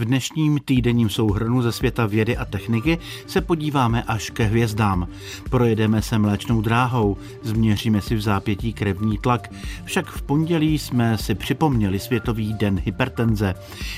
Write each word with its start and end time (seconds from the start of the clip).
V 0.00 0.04
dnešním 0.04 0.58
týdenním 0.64 1.10
souhrnu 1.10 1.62
ze 1.62 1.72
světa 1.72 2.06
vědy 2.06 2.36
a 2.36 2.44
techniky 2.44 2.98
se 3.26 3.40
podíváme 3.40 4.02
až 4.02 4.30
ke 4.30 4.44
hvězdám. 4.44 5.08
Projedeme 5.50 6.02
se 6.02 6.18
mléčnou 6.18 6.60
dráhou, 6.60 7.16
změříme 7.42 8.00
si 8.00 8.14
v 8.14 8.20
zápětí 8.20 8.72
krevní 8.72 9.18
tlak, 9.18 9.52
však 9.84 10.06
v 10.06 10.22
pondělí 10.22 10.78
jsme 10.78 11.18
si 11.18 11.34
připomněli 11.34 11.98
Světový 11.98 12.54
den 12.54 12.82
hypertenze. 12.84 13.54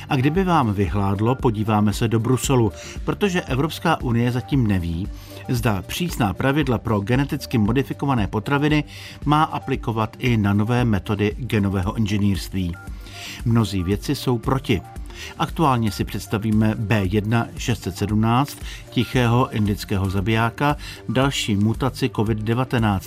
A 0.08 0.16
kdyby 0.16 0.44
vám 0.44 0.72
vyhládlo, 0.72 1.34
podíváme 1.34 1.93
se 1.93 2.09
do 2.09 2.21
Bruselu, 2.21 2.73
protože 3.05 3.43
Evropská 3.43 4.00
unie 4.00 4.32
zatím 4.32 4.66
neví, 4.66 5.09
zda 5.48 5.82
přísná 5.82 6.34
pravidla 6.34 6.79
pro 6.79 7.00
geneticky 7.00 7.59
modifikované 7.59 8.27
potraviny 8.27 8.84
má 9.25 9.43
aplikovat 9.43 10.16
i 10.19 10.37
na 10.37 10.53
nové 10.53 10.84
metody 10.84 11.34
genového 11.39 11.96
inženýrství. 11.96 12.75
Mnozí 13.45 13.82
věci 13.82 14.14
jsou 14.14 14.39
proti. 14.39 14.80
Aktuálně 15.38 15.92
si 15.92 16.04
představíme 16.04 16.74
B1 16.74 17.46
617, 17.56 18.59
tichého 18.91 19.50
indického 19.50 20.10
zabijáka, 20.10 20.77
další 21.09 21.56
mutaci 21.56 22.09
COVID-19. 22.09 23.00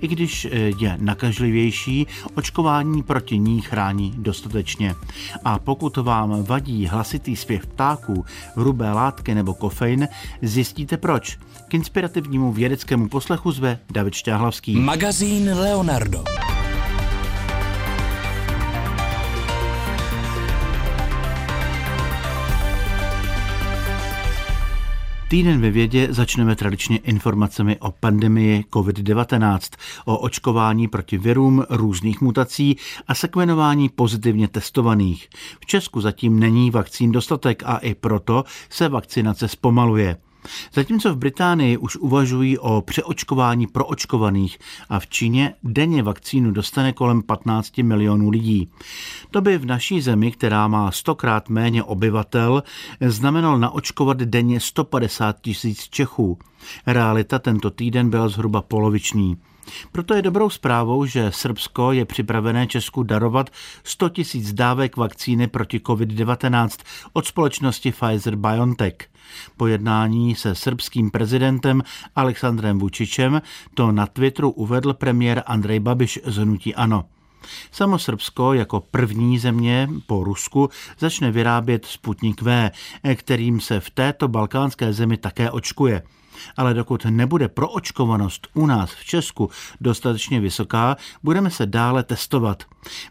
I 0.00 0.08
když 0.08 0.44
eh, 0.44 0.48
je 0.78 0.96
nakažlivější, 1.00 2.06
očkování 2.34 3.02
proti 3.02 3.38
ní 3.38 3.60
chrání 3.60 4.14
dostatečně. 4.16 4.94
A 5.44 5.58
pokud 5.58 5.96
vám 5.96 6.42
vadí 6.42 6.86
hlasitý 6.86 7.36
zpěv 7.36 7.66
ptáků, 7.66 8.24
hrubé 8.56 8.92
látky 8.92 9.34
nebo 9.34 9.54
kofein, 9.54 10.08
zjistíte 10.42 10.96
proč. 10.96 11.38
K 11.68 11.74
inspirativnímu 11.74 12.52
vědeckému 12.52 13.08
poslechu 13.08 13.52
zve 13.52 13.78
David 13.90 14.14
Šťáhlavský. 14.14 14.76
Magazín 14.76 15.54
Leonardo. 15.54 16.24
Týden 25.32 25.60
ve 25.60 25.70
vědě 25.70 26.08
začneme 26.10 26.56
tradičně 26.56 26.98
informacemi 26.98 27.76
o 27.80 27.90
pandemii 27.90 28.64
COVID-19, 28.72 29.58
o 30.04 30.18
očkování 30.18 30.88
proti 30.88 31.18
virům 31.18 31.64
různých 31.70 32.20
mutací 32.20 32.76
a 33.08 33.14
sekvenování 33.14 33.88
pozitivně 33.88 34.48
testovaných. 34.48 35.28
V 35.60 35.66
Česku 35.66 36.00
zatím 36.00 36.40
není 36.40 36.70
vakcín 36.70 37.12
dostatek 37.12 37.62
a 37.66 37.76
i 37.76 37.94
proto 37.94 38.44
se 38.70 38.88
vakcinace 38.88 39.48
zpomaluje. 39.48 40.16
Zatímco 40.72 41.14
v 41.14 41.16
Británii 41.16 41.76
už 41.76 41.96
uvažují 41.96 42.58
o 42.58 42.82
přeočkování 42.82 43.66
proočkovaných 43.66 44.58
a 44.88 45.00
v 45.00 45.06
Číně 45.06 45.54
denně 45.62 46.02
vakcínu 46.02 46.50
dostane 46.50 46.92
kolem 46.92 47.22
15 47.22 47.78
milionů 47.78 48.30
lidí. 48.30 48.68
To 49.30 49.40
by 49.40 49.58
v 49.58 49.66
naší 49.66 50.00
zemi, 50.00 50.32
která 50.32 50.68
má 50.68 50.90
stokrát 50.90 51.48
méně 51.48 51.82
obyvatel, 51.82 52.62
znamenalo 53.00 53.58
naočkovat 53.58 54.16
denně 54.16 54.60
150 54.60 55.40
tisíc 55.40 55.88
Čechů. 55.88 56.38
Realita 56.86 57.38
tento 57.38 57.70
týden 57.70 58.10
byla 58.10 58.28
zhruba 58.28 58.62
poloviční. 58.62 59.36
Proto 59.92 60.14
je 60.14 60.22
dobrou 60.22 60.50
zprávou, 60.50 61.06
že 61.06 61.32
Srbsko 61.32 61.92
je 61.92 62.04
připravené 62.04 62.66
Česku 62.66 63.02
darovat 63.02 63.50
100 63.84 64.08
tisíc 64.08 64.52
dávek 64.52 64.96
vakcíny 64.96 65.46
proti 65.46 65.78
COVID-19 65.78 66.68
od 67.12 67.26
společnosti 67.26 67.90
Pfizer-BioNTech. 67.90 68.94
Po 69.56 69.66
jednání 69.66 70.34
se 70.34 70.54
srbským 70.54 71.10
prezidentem 71.10 71.82
Alexandrem 72.16 72.78
Vučičem 72.78 73.42
to 73.74 73.92
na 73.92 74.06
Twitteru 74.06 74.50
uvedl 74.50 74.94
premiér 74.94 75.42
Andrej 75.46 75.80
Babiš 75.80 76.20
z 76.24 76.36
Hnutí 76.36 76.74
Ano. 76.74 77.04
Samo 77.72 77.98
Srbsko 77.98 78.52
jako 78.52 78.80
první 78.80 79.38
země 79.38 79.88
po 80.06 80.24
Rusku 80.24 80.70
začne 80.98 81.30
vyrábět 81.30 81.84
Sputnik 81.84 82.42
V, 82.42 82.70
kterým 83.14 83.60
se 83.60 83.80
v 83.80 83.90
této 83.90 84.28
balkánské 84.28 84.92
zemi 84.92 85.16
také 85.16 85.50
očkuje 85.50 86.02
ale 86.56 86.74
dokud 86.74 87.04
nebude 87.10 87.48
proočkovanost 87.48 88.48
u 88.54 88.66
nás 88.66 88.90
v 88.90 89.04
Česku 89.04 89.50
dostatečně 89.80 90.40
vysoká, 90.40 90.96
budeme 91.22 91.50
se 91.50 91.66
dále 91.66 92.02
testovat. 92.02 92.62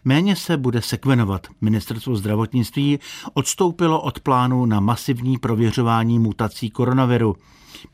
Méně 0.04 0.36
se 0.36 0.56
bude 0.56 0.82
sekvenovat. 0.82 1.46
Ministerstvo 1.60 2.16
zdravotnictví 2.16 2.98
odstoupilo 3.34 4.00
od 4.00 4.20
plánu 4.20 4.66
na 4.66 4.80
masivní 4.80 5.38
prověřování 5.38 6.18
mutací 6.18 6.70
koronaviru. 6.70 7.36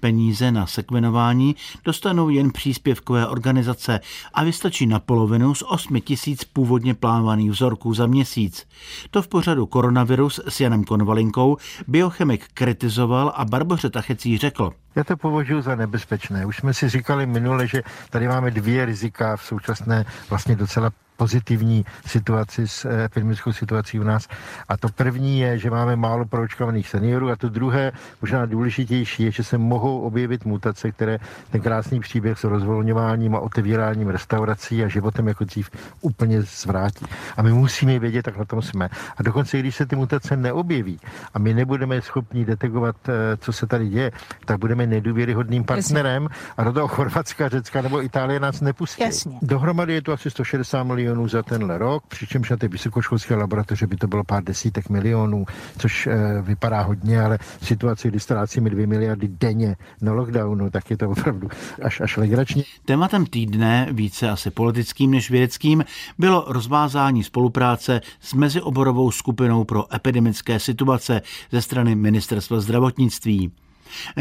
Peníze 0.01 0.53
na 0.53 0.67
sekvenování 0.67 1.57
dostanou 1.85 2.29
jen 2.29 2.53
příspěvkové 2.53 3.27
organizace 3.27 4.01
a 4.35 4.45
vystačí 4.45 4.87
na 4.87 4.99
polovinu 4.99 5.55
z 5.55 5.63
8 5.63 6.01
tisíc 6.01 6.45
původně 6.45 6.95
plánovaných 6.95 7.51
vzorků 7.51 7.95
za 7.95 8.07
měsíc. 8.07 8.67
To 9.11 9.23
v 9.23 9.29
pořadu 9.29 9.67
Koronavirus 9.67 10.41
s 10.49 10.61
Janem 10.61 10.85
Konvalinkou 10.85 11.57
biochemik 11.89 12.47
kritizoval 12.55 13.33
a 13.37 13.45
Barboře 13.45 13.91
Tachecí 13.91 14.39
řekl. 14.39 14.73
Já 14.95 15.05
to 15.05 15.17
považuji 15.17 15.63
za 15.63 15.77
nebezpečné. 15.77 16.47
Už 16.47 16.57
jsme 16.57 16.75
si 16.75 16.89
říkali 16.89 17.27
minule, 17.27 17.67
že 17.67 17.83
tady 18.11 18.29
máme 18.29 18.51
dvě 18.51 18.85
rizika 18.85 19.37
v 19.37 19.43
současné 19.43 20.05
vlastně 20.31 20.57
docela 20.57 20.91
pozitivní 21.19 21.85
situaci 22.07 22.69
s 22.69 22.85
eh, 22.85 23.05
epidemickou 23.05 23.53
situací 23.53 24.01
u 24.01 24.03
nás. 24.03 24.29
A 24.69 24.77
to 24.77 24.89
první 24.89 25.41
je, 25.41 25.59
že 25.59 25.71
máme 25.71 25.97
málo 25.97 26.25
proočkovaných 26.25 26.89
seniorů 26.89 27.31
a 27.31 27.37
to 27.37 27.49
druhé, 27.49 27.93
možná 28.23 28.47
důležitější, 28.47 29.23
je, 29.23 29.31
že 29.31 29.45
se 29.45 29.59
mohou 29.59 30.01
objevit 30.01 30.45
mutace, 30.45 30.93
které 30.93 31.19
ten 31.51 31.61
krásný 31.61 32.01
příběh 32.01 32.39
s 32.39 32.45
rozvolňováním 32.45 33.35
a 33.35 33.41
otevíráním 33.41 34.09
restaurací 34.09 34.85
a 34.85 34.89
životem 34.89 35.29
jako 35.29 35.45
dřív 35.45 35.71
úplně 36.01 36.43
zvrátí. 36.43 37.07
A 37.37 37.43
my 37.43 37.53
musíme 37.53 37.99
vědět, 37.99 38.23
tak 38.23 38.39
na 38.39 38.45
tom 38.45 38.63
jsme. 38.63 38.89
A 39.17 39.23
dokonce, 39.23 39.59
když 39.59 39.77
se 39.77 39.87
ty 39.87 39.97
mutace 39.97 40.37
neobjeví 40.37 40.99
a 41.35 41.39
my 41.39 41.55
nebudeme 41.55 42.03
schopni 42.03 42.45
detekovat, 42.45 42.97
eh, 43.09 43.37
co 43.37 43.53
se 43.53 43.67
tady 43.67 43.89
děje, 43.89 44.11
tak 44.45 44.59
budeme 44.59 44.87
nedůvěryhodným 44.87 45.65
partnerem 45.65 46.29
a 46.57 46.65
do 46.65 46.73
toho 46.73 46.89
Chorvatska, 46.89 47.49
Řecka 47.49 47.83
nebo 47.83 48.03
Itálie 48.03 48.41
nás 48.41 48.61
nepustí. 48.61 49.03
Jasně. 49.03 49.39
Dohromady 49.43 49.93
je 49.95 50.03
to 50.03 50.13
asi 50.13 50.31
160 50.31 50.83
milionů 50.85 51.08
milionů 51.09 51.29
za 51.29 51.43
tenhle 51.43 51.79
rok, 51.79 52.07
přičemž 52.09 52.51
na 52.51 52.57
ty 52.57 52.69
vysokoškolské 52.69 53.35
laboratoře 53.35 53.87
by 53.87 53.97
to 53.97 54.07
bylo 54.07 54.25
pár 54.25 54.45
desítek 54.45 54.89
milionů, 54.89 55.45
což 55.79 56.07
e, 56.07 56.43
vypadá 56.43 56.83
hodně, 56.83 57.23
ale 57.23 57.39
v 57.61 57.67
situaci, 57.67 58.09
kdy 58.09 58.21
ztrácíme 58.21 58.71
dvě 58.71 58.87
miliardy 58.87 59.29
denně 59.29 59.77
na 60.01 60.13
lockdownu, 60.13 60.71
tak 60.71 60.91
je 60.91 60.97
to 60.97 61.11
opravdu 61.11 61.49
až, 61.83 62.01
až 62.01 62.17
legrační. 62.17 62.65
Tématem 62.85 63.27
týdne, 63.27 63.89
více 63.93 64.31
asi 64.31 64.51
politickým 64.51 65.11
než 65.11 65.31
vědeckým, 65.31 65.85
bylo 66.19 66.45
rozvázání 66.49 67.25
spolupráce 67.25 68.01
s 68.21 68.35
mezioborovou 68.35 69.11
skupinou 69.11 69.65
pro 69.65 69.95
epidemické 69.95 70.61
situace 70.61 71.23
ze 71.53 71.63
strany 71.63 71.95
Ministerstva 71.95 72.61
zdravotnictví. 72.61 73.53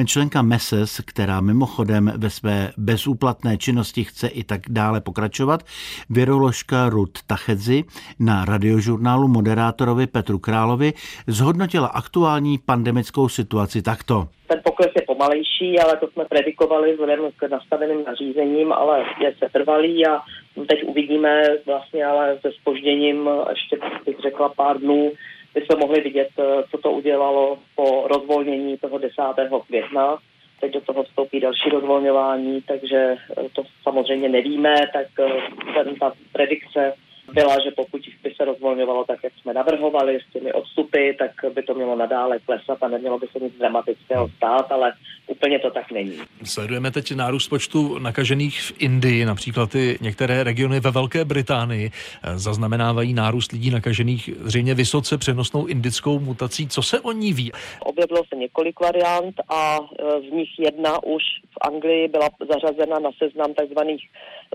Členka 0.06 0.42
MESES, 0.42 1.02
která 1.06 1.42
mimochodem 1.42 2.14
ve 2.18 2.30
své 2.30 2.72
bezúplatné 2.78 3.58
činnosti 3.58 4.04
chce 4.04 4.28
i 4.28 4.44
tak 4.44 4.62
dále 4.70 5.02
pokračovat, 5.02 5.64
viroložka 6.10 6.90
Ruth 6.90 7.20
Tachedzi 7.28 7.84
na 8.20 8.46
radiožurnálu 8.46 9.28
moderátorovi 9.28 10.08
Petru 10.08 10.40
Královi 10.40 10.94
zhodnotila 11.28 11.88
aktuální 11.88 12.58
pandemickou 12.58 13.30
situaci 13.30 13.82
takto. 13.82 14.28
Ten 14.48 14.62
pokles 14.64 14.92
je 14.96 15.02
pomalejší, 15.08 15.80
ale 15.80 15.98
to 15.98 16.08
jsme 16.08 16.26
predikovali 16.26 16.94
vzhledem 16.94 17.20
k 17.36 17.50
nastaveným 17.50 18.04
nařízením, 18.04 18.74
ale 18.74 19.06
je 19.22 19.34
setrvalý 19.40 20.08
a 20.08 20.22
teď 20.68 20.84
uvidíme 20.84 21.44
vlastně 21.66 22.06
ale 22.06 22.38
se 22.42 22.50
spožděním, 22.62 23.30
ještě 23.50 23.78
bych 24.06 24.18
řekla 24.20 24.50
pár 24.50 24.80
dnů, 24.80 25.12
by 25.58 25.66
jsme 25.66 25.76
mohli 25.80 26.02
vidět, 26.02 26.30
eh, 26.40 26.64
co 26.72 26.78
to 26.78 26.92
udělalo 26.92 27.60
po 27.76 28.08
rozvolnění 28.08 28.78
toho 28.78 28.98
10. 28.98 29.62
května. 29.68 30.18
Teď 30.62 30.74
do 30.74 30.82
toho 30.82 31.04
vstoupí 31.04 31.40
další 31.40 31.70
rozvolňování, 31.70 32.62
takže 32.62 32.98
eh, 32.98 33.50
to 33.56 33.64
samozřejmě 33.84 34.30
nevíme, 34.30 34.76
tak 34.94 35.08
eh, 35.20 35.42
ten, 35.74 35.96
ta 35.96 36.14
predikce 36.32 36.94
byla, 37.34 37.60
že 37.60 37.72
pokud 37.76 38.02
by 38.24 38.34
se 38.38 38.46
rozvolňovalo 38.46 39.06
tak, 39.06 39.20
jak 39.24 39.34
jsme 39.42 39.54
navrhovali 39.54 40.20
s 40.30 40.34
těmi 40.34 40.54
odstupy, 40.54 41.14
tak 41.14 41.32
by 41.54 41.64
to 41.64 41.74
mělo 41.74 41.96
nadále 41.96 42.40
klesat 42.40 42.84
a 42.84 42.88
nemělo 42.88 43.20
by 43.20 43.28
se 43.28 43.40
nic 43.40 43.54
dramatického 43.58 44.30
stát, 44.30 44.72
ale 44.72 44.94
úplně 45.28 45.60
to 45.60 45.72
tak 45.72 45.92
není. 45.92 46.18
Sledujeme 46.44 46.92
teď 46.92 47.16
nárůst 47.16 47.48
počtu 47.48 48.00
nakažených 48.00 48.62
v 48.62 48.74
Indii, 48.80 49.26
například 49.26 49.76
i 49.76 49.98
některé 50.02 50.44
regiony 50.44 50.80
ve 50.80 50.92
Velké 50.92 51.26
Británii 51.26 51.92
zaznamenávají 52.36 53.14
nárůst 53.14 53.52
lidí 53.52 53.70
nakažených 53.70 54.30
zřejmě 54.40 54.74
vysoce 54.74 55.18
přenosnou 55.18 55.66
indickou 55.66 56.20
mutací. 56.20 56.68
Co 56.68 56.82
se 56.82 57.00
o 57.00 57.12
ní 57.12 57.34
ví? 57.34 57.52
Objevilo 57.80 58.24
se 58.30 58.36
několik 58.36 58.80
variant 58.80 59.36
a 59.50 59.80
e, 59.80 60.30
z 60.30 60.32
nich 60.32 60.50
jedna 60.60 61.04
už 61.04 61.24
v 61.52 61.68
Anglii 61.68 62.08
byla 62.08 62.30
zařazena 62.54 63.00
na 63.00 63.10
seznam 63.18 63.54
takzvaných 63.54 64.04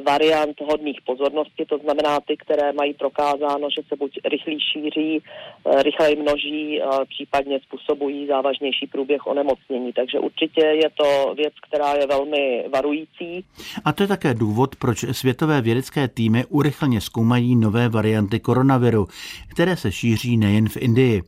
variant 0.07 0.61
hodných 0.61 1.01
pozornosti, 1.07 1.65
to 1.67 1.79
znamená 1.79 2.21
ty, 2.21 2.37
které 2.37 2.62
mají 2.77 2.95
prokázáno, 2.95 3.69
že 3.77 3.83
se 3.89 3.97
buď 3.97 4.19
rychlí 4.25 4.59
šíří, 4.61 5.23
eh, 5.23 5.83
rychleji 5.83 6.17
množí, 6.17 6.81
případně 7.09 7.61
způsobují 7.61 8.27
závažnější 8.27 8.87
průběh 8.87 9.27
onemocnění. 9.27 9.93
Takže 9.93 10.19
určitě 10.19 10.65
je 10.67 10.91
to 10.97 11.35
věc, 11.35 11.55
která 11.69 11.95
je 11.95 12.07
velmi 12.07 12.65
varující. 12.73 13.45
A 13.85 13.93
to 13.93 14.03
je 14.03 14.07
také 14.07 14.35
důvod, 14.35 14.77
proč 14.77 15.05
světové 15.13 15.61
vědecké 15.61 16.09
týmy 16.09 16.45
urychleně 16.49 17.01
zkoumají 17.01 17.57
nové 17.57 17.89
varianty 17.89 18.41
koronaviru, 18.41 19.07
které 19.51 19.77
se 19.77 19.93
šíří 19.93 20.37
nejen 20.37 20.69
v 20.69 20.77
Indii. 20.77 21.23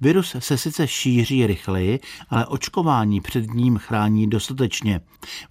Virus 0.00 0.36
se 0.38 0.58
sice 0.58 0.88
šíří 0.88 1.46
rychleji, 1.46 2.00
ale 2.28 2.46
očkování 2.46 3.20
před 3.20 3.54
ním 3.54 3.78
chrání 3.78 4.30
dostatečně. 4.30 5.00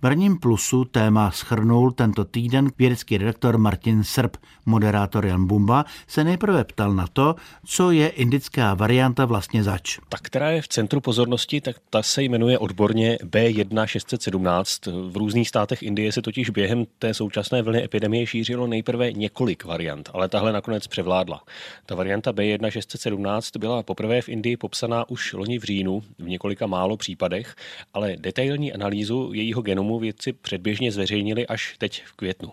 V 0.02 0.06
Raním 0.06 0.40
plusu 0.40 0.86
téma 0.86 1.32
schrnul 1.32 1.92
tento 1.92 2.26
týden 2.26 2.70
vědecký 2.78 3.18
redaktor 3.18 3.58
Martin 3.58 4.04
Srb. 4.04 4.38
Moderátor 4.66 5.26
Jan 5.26 5.48
Bumba 5.48 5.86
se 6.08 6.24
nejprve 6.24 6.64
ptal 6.64 6.94
na 6.94 7.08
to, 7.14 7.36
co 7.66 7.92
je 7.92 8.08
indická 8.08 8.74
varianta 8.74 9.26
vlastně 9.26 9.64
zač. 9.64 10.00
Ta, 10.10 10.18
která 10.22 10.50
je 10.50 10.62
v 10.62 10.68
centru 10.68 11.02
pozornosti, 11.02 11.62
tak 11.62 11.76
ta 11.90 12.04
se 12.04 12.24
jmenuje 12.24 12.58
odborně 12.58 13.18
B1617. 13.24 15.12
V 15.12 15.18
různých 15.18 15.50
státech 15.50 15.84
Indie 15.84 16.12
se 16.12 16.22
totiž 16.22 16.50
během 16.50 16.86
té 17.00 17.14
současné 17.14 17.62
vlny 17.62 17.84
epidemie 17.84 18.28
šířilo 18.28 18.68
nejprve 18.68 19.12
několik 19.12 19.64
variant, 19.64 20.10
ale 20.14 20.30
tahle 20.30 20.54
nakonec 20.54 20.88
převládla. 20.88 21.44
Ta 21.86 21.96
varianta 21.96 22.32
B1617 22.32 23.60
byla 23.60 23.84
poprvé 23.84 24.11
v 24.20 24.30
Indii 24.30 24.58
popsaná 24.58 25.10
už 25.10 25.34
loni 25.34 25.60
v 25.60 25.64
říjnu 25.64 26.04
v 26.20 26.28
několika 26.28 26.68
málo 26.68 26.98
případech, 26.98 27.56
ale 27.94 28.16
detailní 28.20 28.74
analýzu 28.74 29.32
jejího 29.34 29.62
genomu 29.62 30.00
vědci 30.00 30.34
předběžně 30.34 30.92
zveřejnili 30.92 31.48
až 31.48 31.76
teď 31.78 32.04
v 32.06 32.14
květnu. 32.14 32.52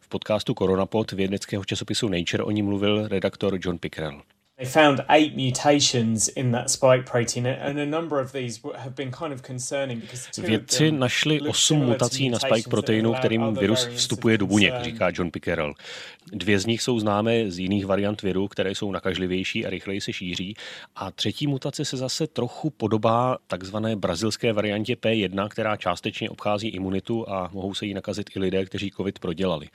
V 0.00 0.08
podcastu 0.08 0.54
Coronapod 0.54 1.12
vědeckého 1.12 1.64
časopisu 1.64 2.08
Nature 2.08 2.44
o 2.44 2.50
ní 2.50 2.62
mluvil 2.62 3.08
redaktor 3.08 3.58
John 3.62 3.78
Pickrell. 3.78 4.22
They 4.60 4.68
found 4.68 5.00
eight 5.08 5.36
mutations 5.36 6.28
in 6.28 6.52
that 6.52 6.70
spike 6.70 7.06
protein 7.06 7.46
and 7.46 7.78
a 7.78 7.86
number 7.86 8.20
of 8.20 8.32
these 8.32 8.60
have 8.76 8.94
been 8.94 9.10
kind 9.10 9.32
of 9.32 9.40
concerning 9.42 10.00
because 10.00 10.42
Vědci 10.42 10.92
našli 10.92 11.40
osm 11.40 11.76
mutací 11.76 12.30
na 12.30 12.38
spike 12.38 12.70
proteinu, 12.70 13.14
kterým 13.14 13.54
virus 13.54 13.86
vstupuje 13.86 14.38
do 14.38 14.46
buněk, 14.46 14.74
říká 14.82 15.10
John 15.14 15.30
Pickerel. 15.30 15.74
Dvě 16.32 16.58
z 16.58 16.66
nich 16.66 16.82
jsou 16.82 17.00
známé 17.00 17.50
z 17.50 17.58
jiných 17.58 17.86
variant 17.86 18.22
viru, 18.22 18.48
které 18.48 18.74
jsou 18.74 18.92
nakažlivější 18.92 19.66
a 19.66 19.70
rychleji 19.70 20.00
se 20.00 20.12
šíří. 20.12 20.54
A 20.96 21.10
třetí 21.10 21.46
mutace 21.46 21.84
se 21.84 21.96
zase 21.96 22.26
trochu 22.26 22.70
podobá 22.70 23.38
takzvané 23.46 23.96
brazilské 23.96 24.52
variantě 24.52 24.94
P1, 24.94 25.48
která 25.48 25.76
částečně 25.76 26.30
obchází 26.30 26.68
imunitu 26.68 27.30
a 27.30 27.50
mohou 27.52 27.74
se 27.74 27.86
jí 27.86 27.94
nakazit 27.94 28.30
i 28.36 28.38
lidé, 28.38 28.64
kteří 28.64 28.90
COVID 28.90 29.18
prodělali. 29.18 29.68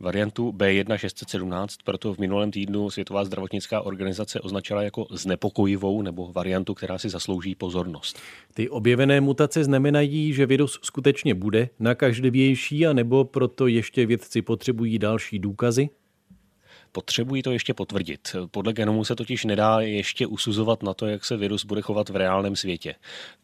Variantu 0.00 0.52
B1617 0.52 1.66
proto 1.84 2.14
v 2.14 2.18
minulém 2.18 2.50
týdnu 2.50 2.90
Světová 2.90 3.24
zdravotnická 3.24 3.80
organizace 3.80 4.31
se 4.32 4.40
označila 4.40 4.82
jako 4.82 5.06
znepokojivou 5.10 6.02
nebo 6.02 6.32
variantu, 6.32 6.74
která 6.74 6.98
si 6.98 7.08
zaslouží 7.08 7.54
pozornost. 7.54 8.18
Ty 8.54 8.68
objevené 8.68 9.20
mutace 9.20 9.64
znamenají, 9.64 10.32
že 10.32 10.46
virus 10.46 10.78
skutečně 10.82 11.34
bude 11.34 11.68
nakažlivější, 11.80 12.86
a 12.86 12.92
nebo 12.92 13.24
proto 13.24 13.66
ještě 13.66 14.06
vědci 14.06 14.42
potřebují 14.42 14.98
další 14.98 15.38
důkazy? 15.38 15.88
Potřebují 16.92 17.42
to 17.42 17.52
ještě 17.52 17.74
potvrdit. 17.74 18.36
Podle 18.50 18.72
genomu 18.72 19.04
se 19.04 19.16
totiž 19.16 19.44
nedá 19.44 19.80
ještě 19.80 20.26
usuzovat 20.26 20.82
na 20.82 20.94
to, 20.94 21.06
jak 21.06 21.24
se 21.24 21.36
virus 21.36 21.64
bude 21.64 21.80
chovat 21.80 22.08
v 22.08 22.16
reálném 22.16 22.56
světě. 22.56 22.94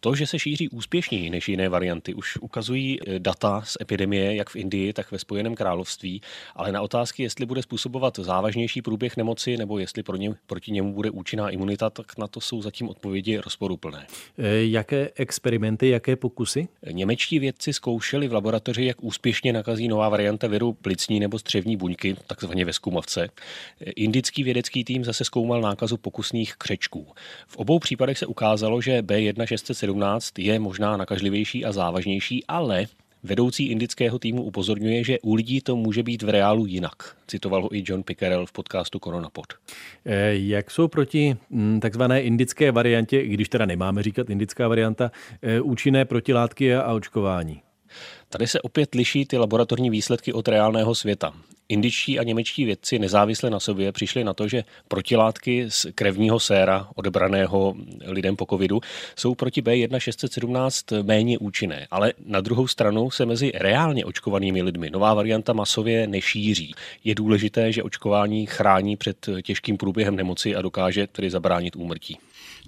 To, 0.01 0.15
že 0.15 0.27
se 0.27 0.39
šíří 0.39 0.69
úspěšněji 0.69 1.31
než 1.31 1.49
jiné 1.49 1.69
varianty, 1.69 2.15
už 2.15 2.37
ukazují 2.37 2.99
eh, 3.01 3.19
data 3.19 3.63
z 3.65 3.77
epidemie 3.81 4.35
jak 4.35 4.51
v 4.51 4.57
Indii, 4.57 4.93
tak 4.93 5.13
ve 5.13 5.19
Spojeném 5.19 5.55
království, 5.55 6.21
ale 6.57 6.73
na 6.73 6.83
otázky, 6.83 7.23
jestli 7.23 7.47
bude 7.47 7.63
způsobovat 7.63 8.19
závažnější 8.19 8.83
průběh 8.83 9.17
nemoci 9.17 9.57
nebo 9.57 9.79
jestli 9.79 10.03
pro 10.03 10.17
ně, 10.17 10.35
proti 10.47 10.73
němu 10.73 10.93
bude 10.93 11.11
účinná 11.11 11.51
imunita, 11.51 11.91
tak 11.91 12.19
na 12.19 12.27
to 12.27 12.41
jsou 12.41 12.63
zatím 12.63 12.89
odpovědi 12.89 13.39
rozporuplné. 13.39 14.07
E, 14.39 14.65
jaké 14.65 15.11
experimenty, 15.15 15.89
jaké 15.89 16.17
pokusy? 16.17 16.69
Němečtí 16.93 17.39
vědci 17.39 17.73
zkoušeli 17.73 18.29
v 18.29 18.33
laboratoři, 18.33 18.85
jak 18.85 19.05
úspěšně 19.05 19.53
nakazí 19.53 19.89
nová 19.89 20.09
varianta 20.09 20.47
viru 20.47 20.73
plicní 20.73 21.21
nebo 21.21 21.39
střevní 21.39 21.77
buňky, 21.77 22.17
takzvaně 22.27 22.65
ve 22.65 22.73
zkumavce. 22.73 23.29
Indický 23.81 24.43
vědecký 24.43 24.85
tým 24.85 25.05
zase 25.05 25.25
zkoumal 25.25 25.61
nákazu 25.61 25.97
pokusných 25.97 26.57
křečků. 26.57 27.07
V 27.47 27.57
obou 27.57 27.79
případech 27.79 28.19
se 28.19 28.27
ukázalo, 28.27 28.81
že 28.81 29.03
B1617 29.03 30.43
je 30.43 30.59
možná 30.59 30.97
nakažlivější 30.97 31.65
a 31.65 31.73
závažnější, 31.73 32.45
ale 32.49 32.87
Vedoucí 33.23 33.67
indického 33.67 34.19
týmu 34.19 34.43
upozorňuje, 34.43 35.05
že 35.05 35.19
u 35.21 35.35
lidí 35.35 35.61
to 35.61 35.77
může 35.77 36.03
být 36.03 36.23
v 36.23 36.29
reálu 36.29 36.67
jinak. 36.67 37.17
Citoval 37.27 37.63
ho 37.63 37.75
i 37.75 37.85
John 37.87 38.03
Pickerel 38.03 38.47
v 38.47 38.53
podcastu 38.53 38.99
Coronapod. 38.99 39.47
Eh, 40.05 40.35
jak 40.35 40.71
jsou 40.71 40.89
proti 40.89 41.37
hm, 41.51 41.81
takzvané 41.81 42.23
indické 42.23 42.73
variantě, 42.73 43.27
když 43.27 43.49
teda 43.49 43.67
nemáme 43.67 44.03
říkat 44.03 44.31
indická 44.31 44.69
varianta, 44.69 45.11
eh, 45.43 45.61
účinné 45.61 46.05
protilátky 46.05 46.75
a 46.75 46.93
očkování? 46.93 47.63
Tady 48.29 48.47
se 48.47 48.61
opět 48.61 48.95
liší 48.95 49.27
ty 49.27 49.39
laboratorní 49.39 49.91
výsledky 49.91 50.33
od 50.33 50.49
reálného 50.49 50.95
světa. 50.95 51.33
Indičtí 51.69 52.19
a 52.19 52.23
němečtí 52.23 52.65
vědci 52.65 52.99
nezávisle 52.99 53.51
na 53.51 53.61
sobě 53.61 53.93
přišli 53.93 54.25
na 54.25 54.35
to, 54.35 54.49
že 54.49 54.65
protilátky 54.89 55.67
z 55.69 55.87
krevního 55.95 56.41
séra 56.41 56.89
odebraného 56.95 57.75
lidem 58.07 58.37
po 58.37 58.47
covidu 58.47 58.81
jsou 59.17 59.35
proti 59.35 59.63
B1617 59.63 61.05
méně 61.05 61.39
účinné, 61.39 61.87
ale 61.91 62.13
na 62.27 62.41
druhou 62.41 62.67
stranu 62.67 63.11
se 63.11 63.27
mezi 63.27 63.53
reálně 63.55 64.05
očkovanými 64.05 64.63
lidmi 64.63 64.91
nová 64.91 65.15
varianta 65.15 65.53
masově 65.53 66.07
nešíří. 66.07 66.75
Je 67.05 67.15
důležité, 67.15 67.73
že 67.73 67.83
očkování 67.83 68.47
chrání 68.47 68.97
před 68.97 69.29
těžkým 69.43 69.77
průběhem 69.77 70.17
nemoci 70.17 70.57
a 70.57 70.63
dokáže 70.63 71.07
tedy 71.07 71.31
zabránit 71.31 71.77
úmrtí. 71.77 72.19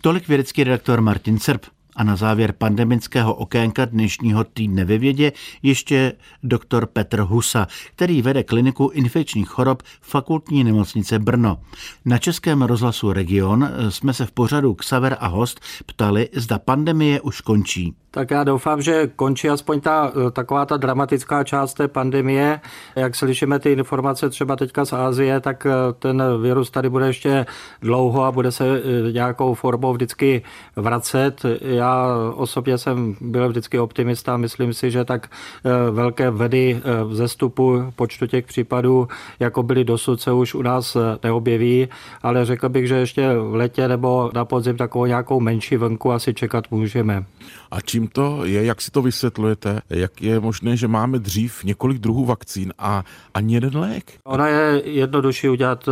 Tolik 0.02 0.28
vědecký 0.28 0.64
redaktor 0.64 1.00
Martin 1.00 1.38
Serb. 1.38 1.62
A 2.00 2.04
na 2.04 2.16
závěr 2.16 2.52
pandemického 2.52 3.34
okénka 3.34 3.84
dnešního 3.84 4.44
týdne 4.44 4.84
ve 4.84 4.98
vědě 4.98 5.32
ještě 5.62 6.12
doktor 6.42 6.86
Petr 6.86 7.20
Husa, 7.20 7.66
který 7.94 8.22
vede 8.22 8.42
kliniku 8.42 8.90
infekčních 8.94 9.48
chorob 9.48 9.82
fakultní 10.00 10.64
nemocnice 10.64 11.18
Brno. 11.18 11.58
Na 12.04 12.18
českém 12.18 12.62
rozhlasu 12.62 13.12
Region 13.12 13.68
jsme 13.88 14.12
se 14.12 14.26
v 14.26 14.32
pořadu 14.32 14.74
Xaver 14.74 15.16
a 15.20 15.26
host 15.26 15.60
ptali, 15.86 16.28
zda 16.32 16.58
pandemie 16.58 17.20
už 17.20 17.40
končí. 17.40 17.94
Tak 18.12 18.30
já 18.30 18.44
doufám, 18.44 18.82
že 18.82 19.10
končí 19.16 19.48
aspoň 19.48 19.80
ta 19.80 20.12
taková 20.32 20.66
ta 20.66 20.76
dramatická 20.76 21.44
část 21.44 21.74
té 21.74 21.88
pandemie. 21.88 22.60
Jak 22.96 23.14
slyšíme 23.14 23.58
ty 23.58 23.72
informace 23.72 24.30
třeba 24.30 24.56
teďka 24.56 24.84
z 24.84 24.92
Ázie, 24.92 25.40
tak 25.40 25.66
ten 25.98 26.22
virus 26.42 26.70
tady 26.70 26.88
bude 26.88 27.06
ještě 27.06 27.46
dlouho 27.82 28.24
a 28.24 28.32
bude 28.32 28.52
se 28.52 28.82
nějakou 29.12 29.54
formou 29.54 29.92
vždycky 29.92 30.42
vracet. 30.76 31.42
Já 31.60 31.89
osobně 32.34 32.78
jsem 32.78 33.16
byl 33.20 33.48
vždycky 33.48 33.78
optimista. 33.78 34.36
Myslím 34.36 34.74
si, 34.74 34.90
že 34.90 35.04
tak 35.04 35.30
eh, 35.30 35.90
velké 35.90 36.30
vedy 36.30 36.80
eh, 36.84 37.04
v 37.04 37.14
zestupu 37.14 37.92
počtu 37.96 38.26
těch 38.26 38.46
případů, 38.46 39.08
jako 39.40 39.62
byly 39.62 39.84
dosud, 39.84 40.20
se 40.20 40.32
už 40.32 40.54
u 40.54 40.62
nás 40.62 40.96
eh, 40.96 41.00
neobjeví, 41.24 41.88
ale 42.22 42.44
řekl 42.44 42.68
bych, 42.68 42.88
že 42.88 42.94
ještě 42.94 43.34
v 43.38 43.54
letě 43.54 43.88
nebo 43.88 44.30
na 44.34 44.44
podzim 44.44 44.76
takovou 44.76 45.06
nějakou 45.06 45.40
menší 45.40 45.76
vlnku 45.76 46.12
asi 46.12 46.34
čekat 46.34 46.64
můžeme. 46.70 47.24
A 47.70 47.80
čím 47.80 48.08
to 48.08 48.44
je, 48.44 48.64
jak 48.64 48.80
si 48.80 48.90
to 48.90 49.02
vysvětlujete? 49.02 49.80
Jak 49.90 50.22
je 50.22 50.40
možné, 50.40 50.76
že 50.76 50.88
máme 50.88 51.18
dřív 51.18 51.64
několik 51.64 51.98
druhů 51.98 52.24
vakcín 52.24 52.72
a 52.78 53.04
ani 53.34 53.54
jeden 53.54 53.76
lék? 53.76 54.12
Ona 54.24 54.48
je 54.48 54.82
jednodušší 54.84 55.48
udělat 55.48 55.88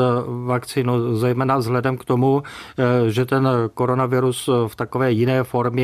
vakcínu, 0.47 1.17
zejména 1.17 1.57
vzhledem 1.57 1.97
k 1.97 2.05
tomu, 2.05 2.43
že 3.09 3.25
ten 3.25 3.49
koronavirus 3.75 4.50
v 4.67 4.76
takové 4.76 5.12
jiné 5.12 5.45
formě 5.45 5.78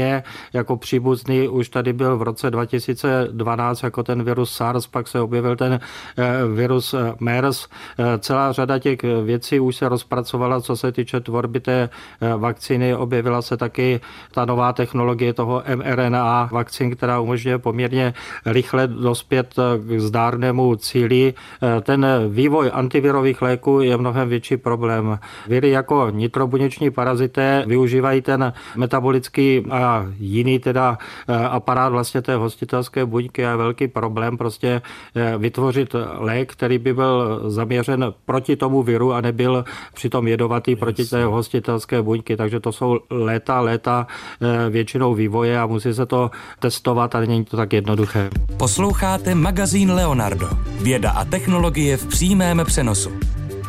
jako 0.52 0.76
příbuzný 0.76 1.48
už 1.48 1.68
tady 1.68 1.92
byl 1.92 2.16
v 2.16 2.22
roce 2.22 2.50
2012 2.50 3.82
jako 3.82 4.02
ten 4.02 4.22
virus 4.22 4.52
SARS, 4.52 4.86
pak 4.86 5.08
se 5.08 5.20
objevil 5.20 5.56
ten 5.56 5.80
eh, 6.18 6.32
virus 6.54 6.94
eh, 6.94 7.12
MERS. 7.20 7.68
Eh, 7.98 8.18
celá 8.18 8.52
řada 8.52 8.78
těch 8.78 8.98
věcí 9.24 9.60
už 9.60 9.76
se 9.76 9.88
rozpracovala, 9.88 10.60
co 10.60 10.76
se 10.76 10.92
týče 10.92 11.20
tvorby 11.20 11.60
té 11.60 11.88
vakcíny. 12.36 12.96
Objevila 12.96 13.42
se 13.42 13.56
taky 13.56 14.00
ta 14.32 14.44
nová 14.44 14.72
technologie 14.72 15.32
toho 15.32 15.62
mRNA 15.74 16.48
vakcín, 16.52 16.96
která 16.96 17.20
umožňuje 17.20 17.58
poměrně 17.58 18.14
rychle 18.46 18.86
dospět 18.86 19.54
k 19.78 20.00
zdárnému 20.00 20.76
cíli. 20.76 21.34
Ten 21.82 22.06
vývoj 22.28 22.70
antivirových 22.74 23.42
léků 23.42 23.80
je 23.80 23.96
mnohem 23.96 24.28
větší 24.28 24.56
problém. 24.56 25.18
Viry 25.48 25.70
jako 25.70 26.10
nitrobuněční 26.10 26.90
parazité 26.90 27.64
využívají 27.66 28.22
ten 28.22 28.52
metabolický 28.76 29.66
a 29.70 29.83
jiný 30.18 30.58
teda 30.58 30.98
eh, 31.28 31.34
aparát 31.34 31.92
vlastně 31.92 32.22
té 32.22 32.34
hostitelské 32.34 33.06
buňky 33.06 33.42
je 33.42 33.56
velký 33.56 33.88
problém 33.88 34.38
prostě 34.38 34.82
eh, 35.14 35.38
vytvořit 35.38 35.94
lék, 36.18 36.52
který 36.52 36.78
by 36.78 36.94
byl 36.94 37.42
zaměřen 37.50 38.12
proti 38.26 38.56
tomu 38.56 38.82
viru 38.82 39.12
a 39.12 39.20
nebyl 39.20 39.64
přitom 39.94 40.28
jedovatý 40.28 40.76
proti 40.76 41.04
té 41.04 41.24
hostitelské 41.24 42.02
buňky. 42.02 42.36
Takže 42.36 42.60
to 42.60 42.72
jsou 42.72 42.98
léta, 43.10 43.60
léta 43.60 44.06
eh, 44.06 44.70
většinou 44.70 45.14
vývoje 45.14 45.60
a 45.60 45.66
musí 45.66 45.94
se 45.94 46.06
to 46.06 46.30
testovat 46.58 47.14
a 47.14 47.20
není 47.20 47.44
to 47.44 47.56
tak 47.56 47.72
jednoduché. 47.72 48.30
Posloucháte 48.56 49.34
magazín 49.34 49.92
Leonardo. 49.92 50.48
Věda 50.82 51.10
a 51.10 51.24
technologie 51.24 51.96
v 51.96 52.06
přímém 52.06 52.62
přenosu. 52.64 53.10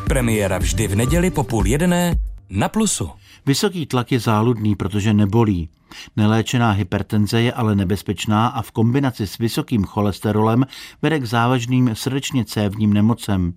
Premiéra 0.07 0.57
vždy 0.57 0.88
v 0.88 0.95
neděli 0.95 1.31
po 1.31 1.43
půl 1.43 1.67
jedné 1.67 2.15
na 2.50 2.69
Plusu. 2.69 3.10
Vysoký 3.45 3.86
tlak 3.86 4.12
je 4.12 4.19
záludný, 4.19 4.75
protože 4.75 5.13
nebolí. 5.13 5.69
Neléčená 6.15 6.71
hypertenze 6.71 7.41
je 7.41 7.53
ale 7.53 7.75
nebezpečná 7.75 8.47
a 8.47 8.61
v 8.61 8.71
kombinaci 8.71 9.27
s 9.27 9.37
vysokým 9.37 9.83
cholesterolem 9.83 10.65
vede 11.01 11.19
k 11.19 11.25
závažným 11.25 11.89
srdečně 11.93 12.45
cévním 12.45 12.93
nemocem. 12.93 13.53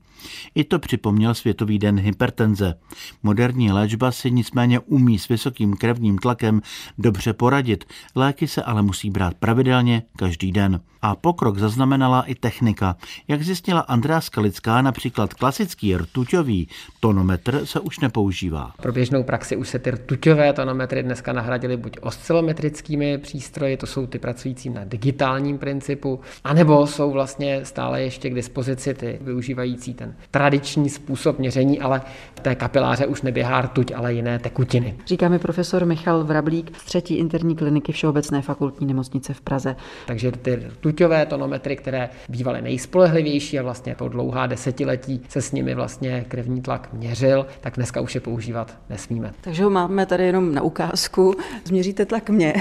I 0.55 0.65
to 0.65 0.79
připomněl 0.79 1.35
Světový 1.35 1.79
den 1.79 1.99
hypertenze. 1.99 2.75
Moderní 3.23 3.73
léčba 3.73 4.13
si 4.13 4.31
nicméně 4.31 4.79
umí 4.79 5.19
s 5.19 5.29
vysokým 5.29 5.77
krevním 5.77 6.19
tlakem 6.19 6.63
dobře 6.99 7.33
poradit, 7.33 7.85
léky 8.15 8.49
se 8.49 8.63
ale 8.63 8.83
musí 8.83 9.11
brát 9.11 9.35
pravidelně 9.35 10.03
každý 10.17 10.53
den. 10.53 10.81
A 11.03 11.17
pokrok 11.17 11.59
zaznamenala 11.59 12.23
i 12.23 12.35
technika. 12.35 12.97
Jak 13.29 13.43
zjistila 13.43 13.81
Andrea 13.81 14.21
Skalická, 14.21 14.83
například 14.83 15.35
klasický 15.35 15.97
rtuťový 15.97 16.69
tonometr 17.01 17.67
se 17.67 17.81
už 17.81 18.01
nepoužívá. 18.01 18.73
Pro 18.83 18.93
běžnou 18.93 19.23
praxi 19.23 19.57
už 19.57 19.69
se 19.69 19.79
ty 19.79 19.91
rtuťové 19.91 20.53
tonometry 20.53 21.03
dneska 21.03 21.33
nahradily 21.33 21.77
buď 21.77 21.97
oscilometrickými 22.19 23.19
přístroji, 23.19 23.77
to 23.77 23.87
jsou 23.87 24.07
ty 24.07 24.19
pracující 24.19 24.71
na 24.71 24.85
digitálním 24.85 25.59
principu, 25.59 26.21
anebo 26.45 26.87
jsou 26.87 27.11
vlastně 27.11 27.65
stále 27.65 28.03
ještě 28.03 28.31
k 28.31 28.35
dispozici 28.35 28.95
ty 28.95 29.19
využívající 29.21 29.95
ten 29.95 30.15
tradiční 30.31 30.89
způsob 30.89 31.39
měření, 31.39 31.81
ale 31.81 32.03
v 32.37 32.41
té 32.41 32.55
kapiláře 32.55 33.07
už 33.07 33.23
neběhá 33.23 33.61
rtuť, 33.61 33.93
ale 33.97 34.15
jiné 34.15 34.39
tekutiny. 34.39 34.95
Říká 35.07 35.29
mi 35.29 35.39
profesor 35.39 35.85
Michal 35.85 36.25
Vrablík 36.25 36.79
z 36.79 36.85
třetí 36.85 37.15
interní 37.15 37.57
kliniky 37.57 37.93
Všeobecné 37.93 38.43
fakultní 38.43 38.87
nemocnice 38.87 39.35
v 39.35 39.41
Praze. 39.41 39.77
Takže 40.07 40.33
ty 40.33 40.55
rtuťové 40.57 41.27
tonometry, 41.27 41.77
které 41.77 42.09
bývaly 42.29 42.63
nejspolehlivější 42.63 43.59
a 43.59 43.63
vlastně 43.63 43.95
po 43.95 44.09
dlouhá 44.09 44.47
desetiletí 44.47 45.23
se 45.29 45.43
s 45.43 45.53
nimi 45.53 45.75
vlastně 45.75 46.25
krevní 46.29 46.63
tlak 46.63 46.89
měřil, 46.93 47.47
tak 47.61 47.77
dneska 47.77 48.01
už 48.01 48.15
je 48.15 48.21
používat 48.21 48.79
nesmíme. 48.91 49.33
Takže 49.41 49.65
ho 49.65 49.71
máme 49.71 50.07
tady 50.07 50.27
jenom 50.27 50.55
na 50.55 50.63
ukázku. 50.63 51.35
Změříte 51.65 52.08
tlak 52.09 52.31
mě. 52.31 52.55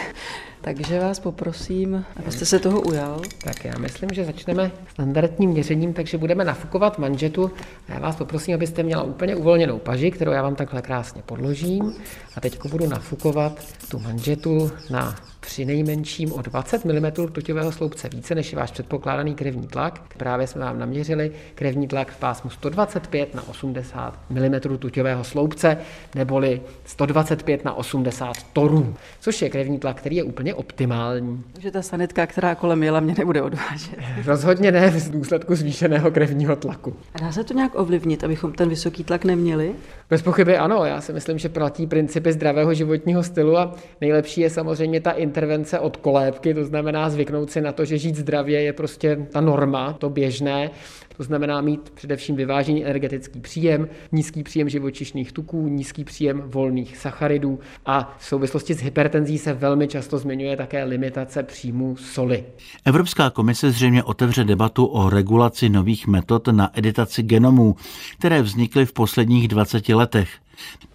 Takže 0.61 0.99
vás 0.99 1.19
poprosím, 1.19 2.05
abyste 2.15 2.45
se 2.45 2.59
toho 2.59 2.81
ujal. 2.81 3.21
Tak 3.43 3.65
já 3.65 3.77
myslím, 3.77 4.09
že 4.13 4.25
začneme 4.25 4.71
standardním 4.89 5.49
měřením, 5.49 5.93
takže 5.93 6.17
budeme 6.17 6.43
nafukovat 6.43 6.99
manžetu. 6.99 7.51
A 7.89 7.93
já 7.93 7.99
vás 7.99 8.15
poprosím, 8.15 8.55
abyste 8.55 8.83
měla 8.83 9.03
úplně 9.03 9.35
uvolněnou 9.35 9.79
paži, 9.79 10.11
kterou 10.11 10.31
já 10.31 10.41
vám 10.41 10.55
takhle 10.55 10.81
krásně 10.81 11.21
podložím. 11.25 11.93
A 12.35 12.41
teď 12.41 12.59
budu 12.69 12.87
nafukovat 12.87 13.63
tu 13.91 13.99
manžetu 13.99 14.71
na 14.89 15.15
při 15.47 15.65
nejmenším 15.65 16.33
o 16.33 16.41
20 16.41 16.85
mm 16.85 17.11
tuťového 17.31 17.71
sloupce 17.71 18.09
více, 18.09 18.35
než 18.35 18.51
je 18.51 18.57
váš 18.57 18.71
předpokládaný 18.71 19.35
krevní 19.35 19.67
tlak. 19.67 20.01
Právě 20.17 20.47
jsme 20.47 20.61
vám 20.61 20.79
naměřili 20.79 21.31
krevní 21.55 21.87
tlak 21.87 22.11
v 22.11 22.17
pásmu 22.17 22.49
125 22.49 23.35
na 23.35 23.47
80 23.47 24.19
mm 24.29 24.59
tuťového 24.79 25.23
sloupce, 25.23 25.77
neboli 26.15 26.61
125 26.85 27.65
na 27.65 27.73
80 27.73 28.43
torů, 28.53 28.95
což 29.19 29.41
je 29.41 29.49
krevní 29.49 29.79
tlak, 29.79 29.97
který 29.97 30.15
je 30.15 30.23
úplně 30.23 30.46
optimální. 30.53 31.43
Takže 31.53 31.71
ta 31.71 31.81
sanitka, 31.81 32.27
která 32.27 32.55
kolem 32.55 32.83
jela, 32.83 32.99
mě 32.99 33.15
nebude 33.17 33.41
odvážet. 33.41 33.95
Rozhodně 34.25 34.71
ne 34.71 34.89
v 34.89 35.11
důsledku 35.11 35.55
zvýšeného 35.55 36.11
krevního 36.11 36.55
tlaku. 36.55 36.95
A 37.15 37.19
dá 37.19 37.31
se 37.31 37.43
to 37.43 37.53
nějak 37.53 37.71
ovlivnit, 37.75 38.23
abychom 38.23 38.53
ten 38.53 38.69
vysoký 38.69 39.03
tlak 39.03 39.25
neměli? 39.25 39.75
Bez 40.09 40.21
pochyby 40.21 40.57
ano, 40.57 40.85
já 40.85 41.01
si 41.01 41.13
myslím, 41.13 41.37
že 41.37 41.49
platí 41.49 41.87
principy 41.87 42.33
zdravého 42.33 42.73
životního 42.73 43.23
stylu 43.23 43.57
a 43.57 43.75
nejlepší 44.01 44.41
je 44.41 44.49
samozřejmě 44.49 45.01
ta 45.01 45.11
intervence 45.11 45.79
od 45.79 45.97
kolébky, 45.97 46.53
to 46.53 46.65
znamená 46.65 47.09
zvyknout 47.09 47.51
si 47.51 47.61
na 47.61 47.71
to, 47.71 47.85
že 47.85 47.97
žít 47.97 48.15
zdravě 48.15 48.61
je 48.61 48.73
prostě 48.73 49.27
ta 49.31 49.41
norma, 49.41 49.93
to 49.93 50.09
běžné. 50.09 50.69
To 51.17 51.23
znamená 51.23 51.61
mít 51.61 51.89
především 51.89 52.35
vyvážený 52.35 52.85
energetický 52.85 53.39
příjem, 53.39 53.87
nízký 54.11 54.43
příjem 54.43 54.69
živočišných 54.69 55.31
tuků, 55.31 55.67
nízký 55.67 56.03
příjem 56.03 56.43
volných 56.45 56.97
sacharidů 56.97 57.59
a 57.85 58.15
v 58.19 58.25
souvislosti 58.25 58.73
s 58.73 58.79
hypertenzí 58.81 59.37
se 59.37 59.53
velmi 59.53 59.87
často 59.87 60.17
zmiňuje 60.17 60.57
také 60.57 60.83
limitace 60.83 61.43
příjmu 61.43 61.95
soli. 61.95 62.43
Evropská 62.85 63.29
komise 63.29 63.71
zřejmě 63.71 64.03
otevře 64.03 64.43
debatu 64.43 64.85
o 64.85 65.09
regulaci 65.09 65.69
nových 65.69 66.07
metod 66.07 66.47
na 66.47 66.77
editaci 66.77 67.23
genomů, 67.23 67.75
které 68.17 68.41
vznikly 68.41 68.85
v 68.85 68.93
posledních 68.93 69.47
20 69.47 69.89
letech. 69.89 70.29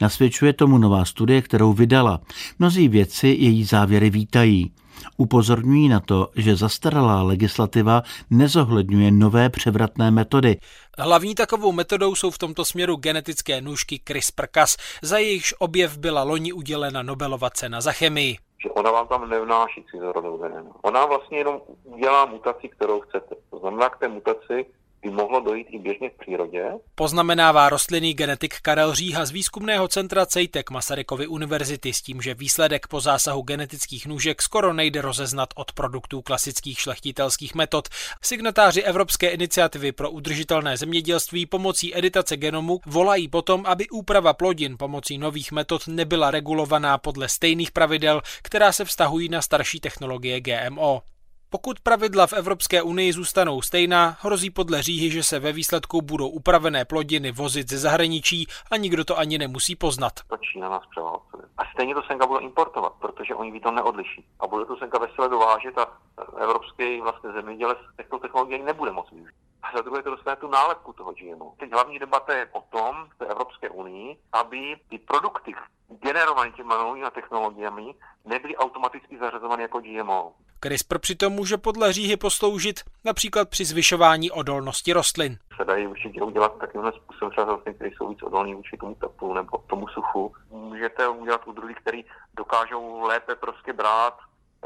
Nasvědčuje 0.01 0.53
tomu 0.53 0.79
nová 0.79 1.05
studie, 1.05 1.43
kterou 1.43 1.73
vydala. 1.73 2.21
Mnozí 2.59 2.89
vědci 2.89 3.29
její 3.29 3.65
závěry 3.65 4.11
vítají. 4.11 4.71
Upozorňují 5.17 5.89
na 5.89 6.01
to, 6.01 6.29
že 6.37 6.57
zastaralá 6.57 7.23
legislativa 7.23 8.03
nezohledňuje 8.31 9.11
nové 9.11 9.51
převratné 9.51 10.11
metody. 10.11 10.57
Hlavní 10.99 11.35
takovou 11.35 11.73
metodou 11.73 12.15
jsou 12.15 12.31
v 12.31 12.39
tomto 12.39 12.65
směru 12.65 12.97
genetické 12.97 13.61
nůžky 13.61 14.01
CRISPR-Cas, 14.05 14.77
za 15.03 15.19
jejichž 15.19 15.55
objev 15.59 15.99
byla 15.99 16.23
loni 16.23 16.53
udělena 16.53 17.03
Nobelova 17.03 17.51
cena 17.51 17.81
za 17.81 17.93
chemii 17.93 18.37
že 18.63 18.71
ona 18.71 18.91
vám 18.91 19.09
tam 19.09 19.31
nevnáší 19.31 19.85
cizorodou 19.91 20.39
DNA. 20.39 20.71
Ona 20.83 21.07
vlastně 21.07 21.39
jenom 21.39 21.61
udělá 21.85 22.27
mutaci, 22.27 22.69
kterou 22.69 23.01
chcete. 23.01 23.35
To 23.51 23.59
znamená, 23.59 23.89
k 23.89 23.99
té 23.99 24.09
mutaci 24.09 24.67
by 25.03 25.11
mohlo 25.11 25.41
dojít 25.41 25.67
i 25.71 25.79
běžně 25.79 26.11
v 26.11 26.19
přírodě. 26.19 26.65
Poznamenává 26.95 27.69
rostlinný 27.69 28.15
genetik 28.15 28.61
Karel 28.63 28.95
Říha 28.95 29.25
z 29.25 29.31
výzkumného 29.31 29.89
centra 29.89 30.27
CEJTEK 30.27 30.71
Masarykovy 30.71 31.27
univerzity 31.27 31.93
s 31.93 32.03
tím, 32.03 32.23
že 32.23 32.35
výsledek 32.35 32.87
po 32.87 33.01
zásahu 33.01 33.43
genetických 33.43 34.07
nůžek 34.07 34.43
skoro 34.43 34.73
nejde 34.73 35.03
rozeznat 35.03 35.49
od 35.55 35.73
produktů 35.73 36.23
klasických 36.23 36.79
šlechtitelských 36.79 37.55
metod. 37.55 37.89
Signatáři 38.23 38.83
Evropské 38.83 39.29
iniciativy 39.29 39.93
pro 39.93 40.11
udržitelné 40.11 40.77
zemědělství 40.77 41.47
pomocí 41.47 41.99
editace 41.99 42.37
genomu 42.37 42.81
volají 42.87 43.29
potom, 43.29 43.67
aby 43.67 43.89
úprava 43.89 44.33
plodin 44.33 44.77
pomocí 44.79 45.19
nových 45.19 45.53
metod 45.53 45.87
nebyla 45.87 46.31
regulovaná 46.31 46.99
podle 46.99 47.29
stejných 47.29 47.71
pravidel, 47.71 48.23
která 48.43 48.73
se 48.73 48.85
vztahují 48.85 49.29
na 49.29 49.43
starší 49.43 49.81
technologie 49.81 50.41
GMO. 50.41 51.03
Pokud 51.53 51.81
pravidla 51.81 52.27
v 52.27 52.33
Evropské 52.33 52.83
unii 52.83 53.13
zůstanou 53.13 53.63
stejná, 53.63 54.17
hrozí 54.21 54.51
podle 54.51 54.83
říhy, 54.83 55.11
že 55.11 55.23
se 55.23 55.39
ve 55.39 55.53
výsledku 55.53 56.03
budou 56.03 56.29
upravené 56.29 56.85
plodiny 56.85 57.33
vozit 57.33 57.69
ze 57.69 57.79
zahraničí 57.79 58.47
a 58.71 58.77
nikdo 58.77 59.05
to 59.05 59.19
ani 59.19 59.39
nemusí 59.39 59.77
poznat. 59.77 60.13
To 60.29 60.37
Čína 60.37 60.69
nás 60.69 60.83
převálcuje. 60.91 61.43
A 61.59 61.63
stejně 61.75 61.95
to 61.95 62.03
senka 62.03 62.27
budou 62.27 62.41
importovat, 62.41 62.93
protože 63.01 63.35
oni 63.35 63.61
to 63.61 63.71
neodliší. 63.71 64.25
A 64.41 64.47
bude 64.47 64.65
to 64.65 64.77
senka 64.77 64.99
vesele 64.99 65.29
dovážet 65.29 65.79
a 65.79 65.87
evropský 66.39 67.01
vlastně 67.01 67.33
zemědělec 67.33 67.79
těchto 67.97 68.19
technologií 68.19 68.63
nebude 68.63 68.93
moc 68.93 69.11
využít. 69.11 69.42
A 69.63 69.77
za 69.77 69.83
druhé 69.83 70.03
to 70.03 70.11
dostane 70.11 70.37
tu 70.37 70.49
nálepku 70.49 70.93
toho 70.93 71.13
GMO. 71.13 71.55
Teď 71.59 71.73
hlavní 71.73 71.99
debata 71.99 72.35
je 72.35 72.47
o 72.53 72.61
tom 72.61 73.09
v 73.19 73.23
Evropské 73.23 73.71
unii, 73.71 74.17
aby 74.33 74.77
ty 74.91 74.99
produkty 74.99 75.55
generované 76.01 76.51
těmi 76.51 76.69
novými 76.69 77.07
technologiemi 77.15 77.95
nebyly 78.25 78.57
automaticky 78.57 79.19
zařazovány 79.19 79.63
jako 79.63 79.81
GMO. 79.81 80.33
CRISPR 80.61 80.99
přitom 80.99 81.33
může 81.33 81.57
podle 81.57 81.93
říhy 81.93 82.17
posloužit 82.17 82.81
například 83.05 83.49
při 83.49 83.65
zvyšování 83.65 84.31
odolnosti 84.31 84.93
rostlin. 84.93 85.39
Se 85.57 85.65
dají 85.65 85.87
určitě 85.87 86.23
udělat 86.23 86.59
takovýmhle 86.59 86.93
způsobem 86.93 87.31
třeba 87.31 87.47
rostliny, 87.47 87.75
které 87.75 87.91
jsou 87.91 88.09
víc 88.09 88.23
odolné 88.23 88.55
vůči 88.55 88.77
tomu 88.77 88.95
teplu 88.95 89.35
nebo 89.35 89.59
tomu 89.59 89.89
suchu. 89.89 90.35
Můžete 90.51 91.09
udělat 91.09 91.47
u 91.47 91.53
druhých, 91.53 91.77
který 91.77 92.05
dokážou 92.37 93.01
lépe 93.01 93.35
prostě 93.35 93.73
brát 93.73 94.19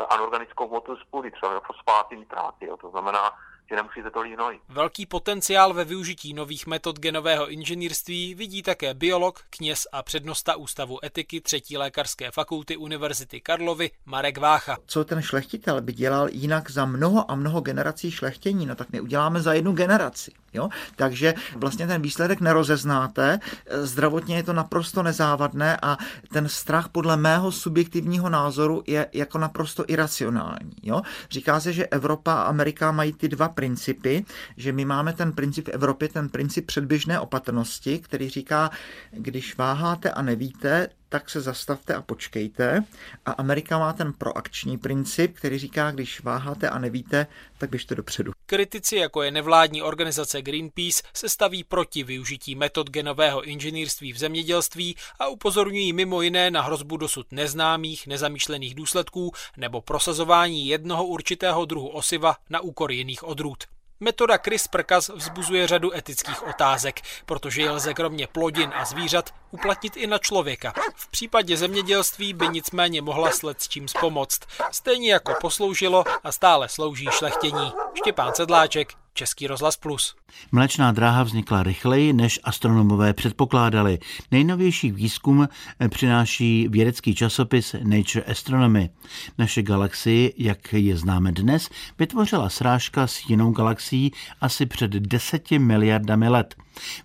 anorganickou 0.09 0.69
hmotu 0.69 0.97
z 0.97 1.05
půdy, 1.05 1.31
třeba 1.31 1.61
fosfáty, 1.61 2.17
nitráty. 2.17 2.69
To 2.81 2.91
znamená, 2.91 3.33
že 3.70 3.76
nemusíte 3.76 4.11
to 4.11 4.20
hnojit. 4.20 4.61
Velký 4.68 5.06
potenciál 5.06 5.75
ve 5.75 5.85
využití 5.85 6.35
nových 6.35 6.66
metod 6.66 6.99
genového 6.99 7.50
inženýrství 7.50 8.35
vidí 8.35 8.62
také 8.62 8.94
biolog, 8.94 9.40
kněz 9.50 9.87
a 9.92 10.02
přednosta 10.02 10.56
Ústavu 10.56 11.04
etiky 11.04 11.40
třetí 11.40 11.76
lékařské 11.76 12.30
fakulty 12.30 12.76
Univerzity 12.76 13.40
Karlovy 13.40 13.90
Marek 14.04 14.38
Vácha. 14.38 14.76
Co 14.87 15.04
ten 15.04 15.23
šlechtitel 15.23 15.80
by 15.80 15.92
dělal 15.92 16.28
jinak 16.32 16.70
za 16.70 16.85
mnoho 16.85 17.30
a 17.30 17.35
mnoho 17.35 17.61
generací 17.61 18.11
šlechtění, 18.11 18.66
no 18.66 18.75
tak 18.75 18.90
neuděláme 18.92 19.42
za 19.42 19.52
jednu 19.52 19.73
generaci. 19.73 20.32
Jo? 20.54 20.68
Takže 20.96 21.35
vlastně 21.56 21.87
ten 21.87 22.02
výsledek 22.02 22.40
nerozeznáte, 22.40 23.40
zdravotně 23.70 24.37
je 24.37 24.42
to 24.42 24.52
naprosto 24.52 25.02
nezávadné 25.02 25.78
a 25.82 25.96
ten 26.32 26.49
strach 26.49 26.88
podle 26.88 27.16
mého 27.16 27.52
subjektivního 27.52 28.28
názoru 28.28 28.82
je 28.87 29.08
jako 29.12 29.38
naprosto 29.38 29.85
iracionální. 29.87 30.73
Jo? 30.82 31.02
Říká 31.30 31.61
se, 31.61 31.73
že 31.73 31.87
Evropa 31.87 32.35
a 32.35 32.42
Amerika 32.42 32.92
mají 32.92 33.12
ty 33.12 33.28
dva 33.28 33.49
principy, 33.56 34.25
že 34.56 34.72
my 34.72 34.84
máme 34.84 35.12
ten 35.12 35.32
princip 35.32 35.68
v 35.68 35.75
Evropě, 35.75 36.08
ten 36.08 36.28
princip 36.28 36.66
předběžné 36.66 37.20
opatrnosti, 37.20 37.98
který 37.98 38.28
říká, 38.28 38.70
když 39.10 39.56
váháte 39.56 40.10
a 40.10 40.22
nevíte, 40.22 40.88
tak 41.16 41.30
se 41.30 41.40
zastavte 41.40 41.94
a 41.94 42.02
počkejte. 42.02 42.85
A 43.26 43.30
Amerika 43.30 43.78
má 43.78 43.92
ten 43.92 44.12
proakční 44.12 44.78
princip, 44.78 45.37
který 45.37 45.58
říká, 45.58 45.90
když 45.90 46.23
váháte 46.23 46.70
a 46.70 46.78
nevíte, 46.78 47.26
tak 47.58 47.70
běžte 47.70 47.94
dopředu. 47.94 48.32
Kritici, 48.46 48.96
jako 48.96 49.23
je 49.23 49.30
nevládní 49.30 49.82
organizace 49.82 50.42
Greenpeace, 50.42 51.02
se 51.14 51.28
staví 51.28 51.64
proti 51.64 52.02
využití 52.02 52.54
metod 52.54 52.90
genového 52.90 53.42
inženýrství 53.42 54.12
v 54.12 54.18
zemědělství 54.18 54.96
a 55.18 55.28
upozorňují 55.28 55.92
mimo 55.92 56.23
jiné 56.23 56.50
na 56.50 56.62
hrozbu 56.62 56.96
dosud 56.96 57.32
neznámých, 57.32 58.06
nezamýšlených 58.06 58.75
důsledků 58.75 59.32
nebo 59.56 59.80
prosazování 59.80 60.68
jednoho 60.68 61.06
určitého 61.06 61.64
druhu 61.64 61.88
osiva 61.88 62.37
na 62.50 62.61
úkor 62.61 62.92
jiných 62.92 63.25
odrůd. 63.25 63.75
Metoda 64.00 64.37
CRISPR-Cas 64.38 65.15
vzbuzuje 65.15 65.67
řadu 65.67 65.95
etických 65.97 66.47
otázek, 66.47 67.00
protože 67.26 67.62
je 67.62 67.71
lze 67.71 67.95
kromě 67.95 68.26
plodin 68.26 68.73
a 68.75 68.85
zvířat 68.85 69.35
uplatnit 69.50 69.97
i 69.97 70.07
na 70.07 70.19
člověka. 70.19 70.75
V 70.97 71.09
případě 71.09 71.57
zemědělství 71.57 72.33
by 72.33 72.49
nicméně 72.49 73.03
mohla 73.03 73.31
sled 73.31 73.62
s 73.62 73.69
čím 73.69 73.87
pomoct. 74.00 74.41
Stejně 74.71 75.12
jako 75.12 75.35
posloužilo 75.41 76.05
a 76.25 76.33
stále 76.33 76.69
slouží 76.69 77.07
šlechtění. 77.11 77.73
Štěpán 77.99 78.35
Sedláček, 78.35 78.93
Český 79.15 79.47
rozhlas 79.47 79.76
Plus. 79.76 80.17
Mlečná 80.53 80.93
dráha 80.93 81.23
vznikla 81.23 81.62
rychleji, 81.62 82.12
než 82.12 82.41
astronomové 82.45 83.12
předpokládali. 83.12 83.99
Nejnovější 84.31 84.91
výzkum 84.91 85.49
přináší 85.88 86.69
vědecký 86.69 87.15
časopis 87.15 87.75
Nature 87.83 88.25
Astronomy. 88.25 88.91
Naše 89.38 89.62
galaxii, 89.62 90.35
jak 90.38 90.73
je 90.73 90.97
známe 90.97 91.33
dnes, 91.33 91.69
vytvořila 91.99 92.49
srážka 92.49 93.07
s 93.07 93.31
jinou 93.31 93.50
galaxií 93.50 94.12
asi 94.41 94.67
před 94.67 94.91
deseti 94.91 95.59
miliardami 95.59 96.29
let. 96.29 96.55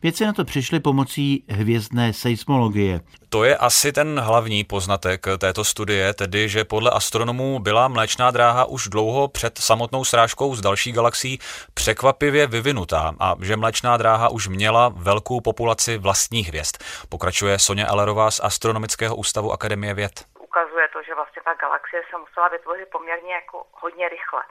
Věci 0.01 0.25
na 0.25 0.33
to 0.33 0.45
přišly 0.45 0.79
pomocí 0.79 1.45
hvězdné 1.49 2.13
seismologie. 2.13 2.99
To 3.29 3.43
je 3.43 3.57
asi 3.57 3.91
ten 3.91 4.19
hlavní 4.19 4.63
poznatek 4.63 5.25
této 5.37 5.63
studie, 5.63 6.13
tedy 6.13 6.49
že 6.49 6.65
podle 6.65 6.91
astronomů 6.91 7.59
byla 7.59 7.87
Mléčná 7.87 8.31
dráha 8.31 8.65
už 8.65 8.87
dlouho 8.87 9.27
před 9.27 9.57
samotnou 9.57 10.05
srážkou 10.05 10.55
z 10.55 10.61
další 10.61 10.91
galaxií 10.91 11.39
překvapivě 11.73 12.47
vyvinutá 12.47 13.13
a 13.19 13.35
že 13.41 13.57
Mléčná 13.57 13.97
dráha 13.97 14.29
už 14.29 14.47
měla 14.47 14.91
velkou 14.95 15.41
populaci 15.41 15.97
vlastních 15.97 16.47
hvězd. 16.47 16.75
Pokračuje 17.09 17.59
Sonja 17.59 17.87
Ellerová 17.87 18.31
z 18.31 18.39
Astronomického 18.43 19.15
ústavu 19.15 19.51
Akademie 19.51 19.93
věd. 19.93 20.25
Ukazuje 20.39 20.87
to, 20.93 20.99
že 21.07 21.15
vlastně 21.15 21.41
ta 21.45 21.53
galaxie 21.53 22.01
se 22.09 22.17
musela 22.17 22.47
vytvořit 22.49 22.87
poměrně 22.91 23.33
jako 23.33 23.57
hodně 23.81 24.09
rychle. 24.09 24.41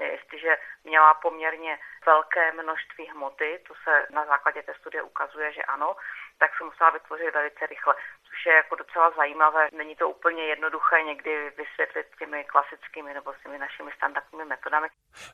Vlastně 0.00 0.18
jestliže 0.18 0.56
měla 0.84 1.14
poměrně 1.14 1.78
velké 2.06 2.52
množství 2.52 3.06
hmoty, 3.06 3.60
to 3.68 3.74
se 3.84 4.06
na 4.10 4.24
základě 4.24 4.62
té 4.62 4.74
studie 4.74 5.02
ukazuje, 5.02 5.52
že 5.52 5.62
ano, 5.62 5.96
tak 6.38 6.50
se 6.56 6.64
musela 6.64 6.90
vytvořit 6.90 7.34
velice 7.34 7.66
rychle 7.66 7.94
což 8.30 8.46
je 8.46 8.54
jako 8.54 8.74
docela 8.76 9.10
zajímavé. 9.16 9.68
Není 9.76 9.96
to 9.96 10.08
úplně 10.08 10.42
jednoduché 10.42 10.96
někdy 11.06 11.30
vysvětlit 11.60 12.06
těmi 12.18 12.44
klasickými 12.44 13.14
nebo 13.14 13.32
těmi 13.42 13.58
našimi 13.58 13.90
standardními 13.96 14.44
metodami. 14.44 14.86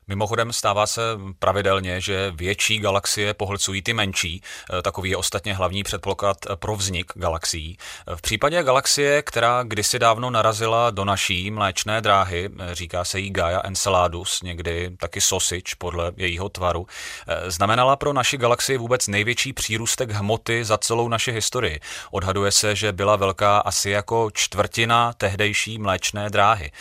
Mimochodem 0.07 0.53
stává 0.53 0.87
se 0.87 1.01
pravidelně, 1.39 2.01
že 2.01 2.31
větší 2.31 2.79
galaxie 2.79 3.33
pohlcují 3.33 3.81
ty 3.81 3.93
menší. 3.93 4.41
E, 4.43 4.81
takový 4.81 5.09
je 5.09 5.17
ostatně 5.17 5.53
hlavní 5.53 5.83
předpoklad 5.83 6.37
pro 6.55 6.75
vznik 6.75 7.11
galaxií. 7.15 7.77
V 8.15 8.21
případě 8.21 8.63
galaxie, 8.63 9.21
která 9.21 9.63
kdysi 9.63 9.99
dávno 9.99 10.29
narazila 10.29 10.91
do 10.91 11.05
naší 11.05 11.51
mléčné 11.51 12.01
dráhy, 12.01 12.49
e, 12.59 12.75
říká 12.75 13.03
se 13.03 13.19
jí 13.19 13.29
Gaia 13.31 13.61
Enceladus, 13.63 14.41
někdy 14.41 14.89
taky 14.99 15.21
Sosič 15.21 15.73
podle 15.73 16.11
jejího 16.17 16.49
tvaru, 16.49 16.85
e, 17.27 17.51
znamenala 17.51 17.95
pro 17.95 18.13
naši 18.13 18.37
galaxii 18.37 18.77
vůbec 18.77 19.07
největší 19.07 19.53
přírůstek 19.53 20.11
hmoty 20.11 20.63
za 20.63 20.77
celou 20.77 21.09
naši 21.09 21.31
historii. 21.31 21.79
Odhaduje 22.11 22.51
se, 22.51 22.75
že 22.75 22.86
byla 22.91 23.15
velká 23.15 23.59
asi 23.59 23.89
jako 23.89 24.29
čtvrtina 24.33 25.13
tehdejší 25.13 25.79
mléčné 25.79 26.29
dráhy. 26.29 26.71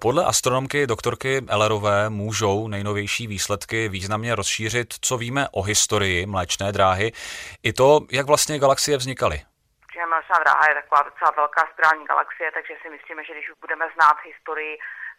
Podle 0.00 0.24
astronomky 0.24 0.86
doktorky 0.86 1.40
Ellerové 1.48 2.10
můžou 2.10 2.68
nejnovější 2.68 3.26
výsledky 3.26 3.88
významně 3.88 4.34
rozšířit, 4.34 4.94
co 5.00 5.16
víme 5.16 5.46
o 5.52 5.62
historii 5.62 6.26
Mléčné 6.26 6.72
dráhy, 6.72 7.12
i 7.62 7.72
to, 7.72 8.00
jak 8.10 8.26
vlastně 8.26 8.58
galaxie 8.58 8.96
vznikaly. 8.96 9.38
Mléčná 10.08 10.38
dráha 10.44 10.64
je 10.68 10.74
taková 10.80 11.02
docela 11.10 11.30
velká 11.42 11.62
spirální 11.72 12.04
galaxie, 12.12 12.48
takže 12.56 12.72
si 12.82 12.88
myslíme, 12.96 13.24
že 13.24 13.32
když 13.32 13.46
budeme 13.64 13.84
znát 13.96 14.16
historii 14.30 14.72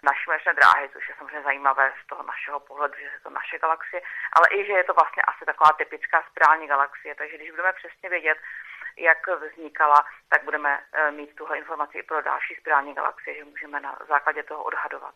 naší 0.09 0.25
mléčné 0.29 0.53
dráhy, 0.59 0.85
což 0.93 1.03
je 1.09 1.15
samozřejmě 1.17 1.43
zajímavé 1.49 1.85
z 2.01 2.03
toho 2.09 2.23
našeho 2.31 2.59
pohledu, 2.69 2.95
že 2.99 3.15
je 3.17 3.23
to 3.25 3.29
naše 3.39 3.55
galaxie, 3.63 4.01
ale 4.37 4.45
i, 4.57 4.59
že 4.67 4.73
je 4.79 4.85
to 4.89 4.93
vlastně 4.99 5.21
asi 5.31 5.41
taková 5.45 5.71
typická 5.81 6.17
spirální 6.29 6.67
galaxie, 6.73 7.11
takže 7.15 7.37
když 7.37 7.51
budeme 7.51 7.73
přesně 7.79 8.07
vědět, 8.15 8.37
jak 9.07 9.21
vznikala, 9.43 9.99
tak 10.29 10.43
budeme 10.45 10.69
eh, 10.79 11.11
mít 11.11 11.29
tuhle 11.35 11.57
informaci 11.57 11.97
i 11.97 12.03
pro 12.03 12.21
další 12.21 12.53
spirální 12.59 12.93
galaxie, 12.93 13.35
že 13.37 13.43
můžeme 13.43 13.79
na 13.79 13.97
základě 14.09 14.43
toho 14.43 14.63
odhadovat. 14.63 15.13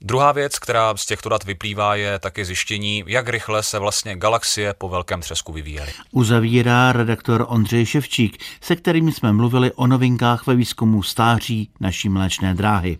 Druhá 0.00 0.32
věc, 0.32 0.58
která 0.58 0.96
z 0.96 1.06
těchto 1.06 1.28
dat 1.28 1.44
vyplývá, 1.44 1.94
je 1.94 2.18
taky 2.18 2.44
zjištění, 2.44 3.04
jak 3.06 3.28
rychle 3.28 3.62
se 3.62 3.78
vlastně 3.78 4.16
galaxie 4.16 4.74
po 4.74 4.88
velkém 4.88 5.20
třesku 5.20 5.52
vyvíjely. 5.52 5.92
Uzavírá 6.12 6.92
redaktor 6.92 7.46
Ondřej 7.48 7.86
Ševčík, 7.86 8.42
se 8.60 8.76
kterým 8.76 9.12
jsme 9.12 9.32
mluvili 9.32 9.72
o 9.72 9.86
novinkách 9.86 10.46
ve 10.46 10.54
výzkumu 10.54 11.02
stáří 11.02 11.70
naší 11.80 12.08
mléčné 12.08 12.54
dráhy. 12.54 12.98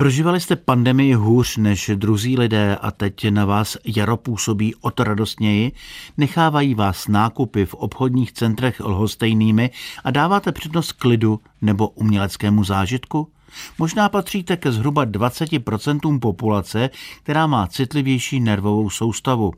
Prožívali 0.00 0.40
jste 0.40 0.56
pandemii 0.56 1.14
hůř 1.14 1.56
než 1.56 1.90
druzí 1.94 2.38
lidé 2.38 2.76
a 2.76 2.90
teď 2.90 3.30
na 3.30 3.44
vás 3.44 3.76
jaro 3.84 4.16
působí 4.16 4.74
o 4.74 4.90
to 4.90 5.04
radostněji? 5.04 5.72
Nechávají 6.16 6.74
vás 6.74 7.08
nákupy 7.08 7.66
v 7.66 7.74
obchodních 7.74 8.32
centrech 8.32 8.80
lhostejnými 8.80 9.70
a 10.04 10.10
dáváte 10.10 10.52
přednost 10.52 10.92
klidu 10.92 11.40
nebo 11.62 11.88
uměleckému 11.88 12.64
zážitku? 12.64 13.28
Možná 13.78 14.08
patříte 14.08 14.56
ke 14.56 14.72
zhruba 14.72 15.06
20% 15.06 16.18
populace, 16.18 16.90
která 17.22 17.46
má 17.46 17.66
citlivější 17.66 18.40
nervovou 18.40 18.90
soustavu. 18.90 19.52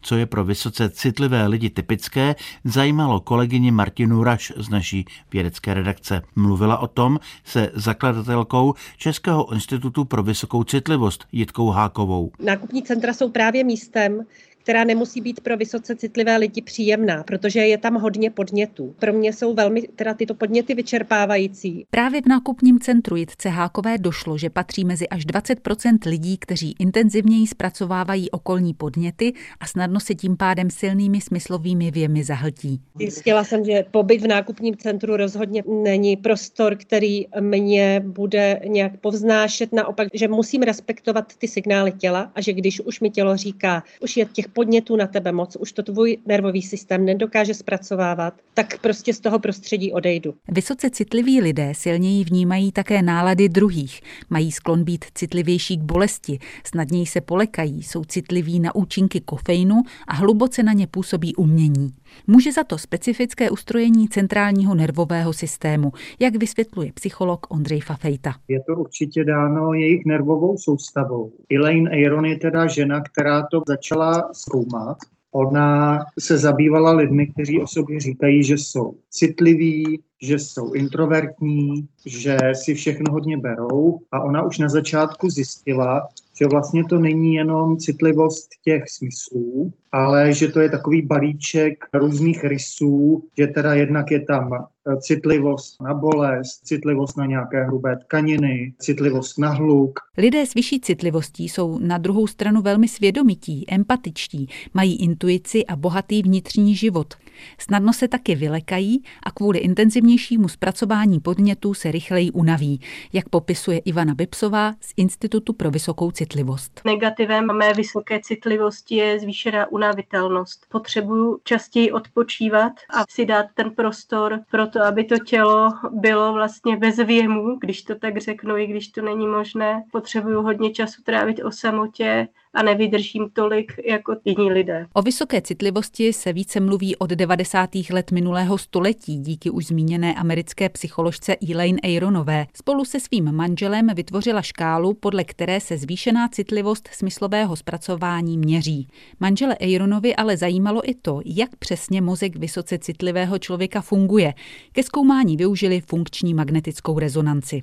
Co 0.00 0.16
je 0.16 0.26
pro 0.26 0.44
vysoce 0.44 0.90
citlivé 0.90 1.46
lidi 1.46 1.70
typické, 1.70 2.34
zajímalo 2.64 3.20
kolegyni 3.20 3.70
Martinu 3.70 4.24
Raš 4.24 4.52
z 4.56 4.68
naší 4.68 5.04
vědecké 5.32 5.74
redakce. 5.74 6.22
Mluvila 6.36 6.78
o 6.78 6.86
tom 6.86 7.20
se 7.44 7.70
zakladatelkou 7.74 8.74
Českého 8.96 9.52
institutu 9.52 10.04
pro 10.04 10.22
vysokou 10.22 10.64
citlivost 10.64 11.24
Jitkou 11.32 11.70
Hákovou. 11.70 12.32
Nákupní 12.38 12.82
centra 12.82 13.12
jsou 13.12 13.30
právě 13.30 13.64
místem, 13.64 14.20
která 14.64 14.84
nemusí 14.84 15.20
být 15.20 15.40
pro 15.40 15.56
vysoce 15.56 15.96
citlivé 15.96 16.36
lidi 16.36 16.62
příjemná, 16.62 17.22
protože 17.22 17.60
je 17.60 17.78
tam 17.78 17.94
hodně 17.94 18.30
podnětů. 18.30 18.94
Pro 18.98 19.12
mě 19.12 19.32
jsou 19.32 19.54
velmi 19.54 19.82
teda 19.82 20.14
tyto 20.14 20.34
podněty 20.34 20.74
vyčerpávající. 20.74 21.86
Právě 21.90 22.22
v 22.22 22.26
nákupním 22.26 22.80
centru 22.80 23.16
Jitce 23.16 23.48
Hákové 23.48 23.98
došlo, 23.98 24.38
že 24.38 24.50
patří 24.50 24.84
mezi 24.84 25.08
až 25.08 25.26
20% 25.26 25.98
lidí, 26.06 26.38
kteří 26.38 26.74
intenzivněji 26.78 27.46
zpracovávají 27.46 28.30
okolní 28.30 28.74
podněty 28.74 29.32
a 29.60 29.66
snadno 29.66 30.00
se 30.00 30.14
tím 30.14 30.36
pádem 30.36 30.70
silnými 30.70 31.20
smyslovými 31.20 31.90
věmi 31.90 32.24
zahltí. 32.24 32.80
Zjistila 32.98 33.44
jsem, 33.44 33.64
že 33.64 33.84
pobyt 33.90 34.22
v 34.22 34.26
nákupním 34.26 34.76
centru 34.76 35.16
rozhodně 35.16 35.62
není 35.66 36.16
prostor, 36.16 36.76
který 36.76 37.26
mě 37.40 38.02
bude 38.06 38.60
nějak 38.66 38.96
povznášet, 39.00 39.72
naopak, 39.72 40.08
že 40.14 40.28
musím 40.28 40.62
respektovat 40.62 41.36
ty 41.38 41.48
signály 41.48 41.92
těla 41.92 42.32
a 42.34 42.40
že 42.40 42.52
když 42.52 42.80
už 42.80 43.00
mi 43.00 43.10
tělo 43.10 43.36
říká, 43.36 43.82
už 44.00 44.16
je 44.16 44.24
těch 44.24 44.53
podnětů 44.54 44.96
na 44.96 45.06
tebe 45.06 45.32
moc, 45.32 45.56
už 45.56 45.72
to 45.72 45.82
tvůj 45.82 46.18
nervový 46.26 46.62
systém 46.62 47.04
nedokáže 47.04 47.54
zpracovávat, 47.54 48.34
tak 48.54 48.78
prostě 48.78 49.14
z 49.14 49.20
toho 49.20 49.38
prostředí 49.38 49.92
odejdu. 49.92 50.34
Vysoce 50.48 50.90
citliví 50.90 51.40
lidé 51.40 51.72
silněji 51.76 52.24
vnímají 52.24 52.72
také 52.72 53.02
nálady 53.02 53.48
druhých, 53.48 54.00
mají 54.30 54.52
sklon 54.52 54.84
být 54.84 55.04
citlivější 55.14 55.76
k 55.76 55.82
bolesti, 55.82 56.38
snadněji 56.66 57.06
se 57.06 57.20
polekají, 57.20 57.82
jsou 57.82 58.04
citliví 58.04 58.60
na 58.60 58.74
účinky 58.74 59.20
kofeinu 59.20 59.82
a 60.08 60.14
hluboce 60.14 60.62
na 60.62 60.72
ně 60.72 60.86
působí 60.86 61.34
umění. 61.34 61.94
Může 62.26 62.52
za 62.52 62.64
to 62.64 62.78
specifické 62.78 63.50
ustrojení 63.50 64.08
centrálního 64.08 64.74
nervového 64.74 65.32
systému, 65.32 65.92
jak 66.20 66.36
vysvětluje 66.36 66.92
psycholog 66.92 67.46
Ondřej 67.50 67.80
Fafejta. 67.80 68.34
Je 68.48 68.60
to 68.66 68.76
určitě 68.76 69.24
dáno 69.24 69.72
jejich 69.72 70.04
nervovou 70.06 70.58
soustavou. 70.58 71.32
Elaine 71.54 71.90
Aron 71.90 72.24
je 72.24 72.38
teda 72.38 72.66
žena, 72.66 73.00
která 73.00 73.46
to 73.50 73.62
začala 73.68 74.30
zkoumat. 74.48 74.96
Ona 75.32 75.98
se 76.18 76.38
zabývala 76.38 76.92
lidmi, 76.92 77.26
kteří 77.26 77.62
o 77.62 77.66
sobě 77.66 78.00
říkají, 78.00 78.44
že 78.44 78.54
jsou 78.54 78.94
citliví, 79.10 80.02
že 80.22 80.38
jsou 80.38 80.72
introvertní, 80.72 81.88
že 82.06 82.38
si 82.52 82.74
všechno 82.74 83.12
hodně 83.12 83.38
berou 83.38 83.98
a 84.12 84.20
ona 84.20 84.42
už 84.42 84.58
na 84.58 84.68
začátku 84.68 85.30
zjistila, 85.30 86.08
že 86.38 86.46
vlastně 86.46 86.84
to 86.84 86.98
není 86.98 87.34
jenom 87.34 87.76
citlivost 87.76 88.48
těch 88.64 88.82
smyslů, 88.88 89.72
ale 89.92 90.32
že 90.32 90.48
to 90.48 90.60
je 90.60 90.70
takový 90.70 91.02
balíček 91.02 91.84
různých 91.94 92.44
rysů, 92.44 93.24
že 93.38 93.46
teda 93.46 93.74
jednak 93.74 94.10
je 94.10 94.20
tam 94.20 94.66
citlivost 95.00 95.80
na 95.82 95.94
bolest, 95.94 96.66
citlivost 96.66 97.16
na 97.16 97.26
nějaké 97.26 97.64
hrubé 97.64 97.96
tkaniny, 97.96 98.74
citlivost 98.78 99.38
na 99.38 99.50
hluk. 99.50 100.00
Lidé 100.18 100.46
s 100.46 100.54
vyšší 100.54 100.80
citlivostí 100.80 101.48
jsou 101.48 101.78
na 101.78 101.98
druhou 101.98 102.26
stranu 102.26 102.62
velmi 102.62 102.88
svědomití, 102.88 103.64
empatičtí, 103.68 104.48
mají 104.74 104.96
intuici 104.96 105.66
a 105.66 105.76
bohatý 105.76 106.22
vnitřní 106.22 106.74
život. 106.74 107.14
Snadno 107.58 107.92
se 107.92 108.08
taky 108.08 108.34
vylekají 108.34 109.02
a 109.22 109.30
kvůli 109.30 109.58
intenzivnějšímu 109.58 110.48
zpracování 110.48 111.20
podnětů 111.20 111.74
se 111.74 111.92
rychleji 111.92 112.30
unaví, 112.30 112.80
jak 113.12 113.28
popisuje 113.28 113.78
Ivana 113.78 114.14
Bipsová 114.14 114.72
z 114.80 114.92
Institutu 114.96 115.52
pro 115.52 115.70
vysokou 115.70 116.10
citlivost. 116.10 116.80
Negativem 116.84 117.46
mé 117.46 117.72
vysoké 117.72 118.20
citlivosti 118.20 118.94
je 118.94 119.20
zvýšená 119.20 119.72
unavitelnost. 119.72 120.66
Potřebuju 120.68 121.38
častěji 121.44 121.92
odpočívat 121.92 122.72
a 122.90 123.04
si 123.10 123.26
dát 123.26 123.46
ten 123.54 123.70
prostor 123.70 124.40
pro 124.50 124.66
to, 124.66 124.82
aby 124.82 125.04
to 125.04 125.18
tělo 125.18 125.68
bylo 125.90 126.32
vlastně 126.32 126.76
bez 126.76 126.96
věmu, 126.96 127.56
když 127.60 127.82
to 127.82 127.94
tak 127.94 128.18
řeknu, 128.18 128.56
i 128.56 128.66
když 128.66 128.88
to 128.88 129.02
není 129.02 129.26
možné. 129.26 129.84
Potřebuju 129.92 130.42
hodně 130.42 130.70
času 130.70 131.02
trávit 131.02 131.44
o 131.44 131.50
samotě, 131.50 132.28
a 132.54 132.62
nevydržím 132.62 133.30
tolik 133.32 133.72
jako 133.88 134.16
jiní 134.24 134.52
lidé. 134.52 134.86
O 134.92 135.02
vysoké 135.02 135.40
citlivosti 135.40 136.12
se 136.12 136.32
více 136.32 136.60
mluví 136.60 136.96
od 136.96 137.10
90. 137.10 137.70
let 137.90 138.12
minulého 138.12 138.58
století 138.58 139.18
díky 139.18 139.50
už 139.50 139.66
zmíněné 139.66 140.14
americké 140.14 140.68
psycholožce 140.68 141.36
Elaine 141.50 141.78
Aronové. 141.96 142.46
Spolu 142.54 142.84
se 142.84 143.00
svým 143.00 143.32
manželem 143.32 143.86
vytvořila 143.94 144.42
škálu, 144.42 144.94
podle 144.94 145.24
které 145.24 145.60
se 145.60 145.78
zvýšená 145.78 146.28
citlivost 146.28 146.88
smyslového 146.92 147.56
zpracování 147.56 148.38
měří. 148.38 148.88
Manžele 149.20 149.56
Aronovi 149.56 150.16
ale 150.16 150.36
zajímalo 150.36 150.90
i 150.90 150.94
to, 150.94 151.20
jak 151.24 151.56
přesně 151.56 152.00
mozek 152.00 152.36
vysoce 152.36 152.78
citlivého 152.78 153.38
člověka 153.38 153.80
funguje. 153.80 154.34
Ke 154.72 154.82
zkoumání 154.82 155.36
využili 155.36 155.80
funkční 155.80 156.34
magnetickou 156.34 156.98
rezonanci. 156.98 157.62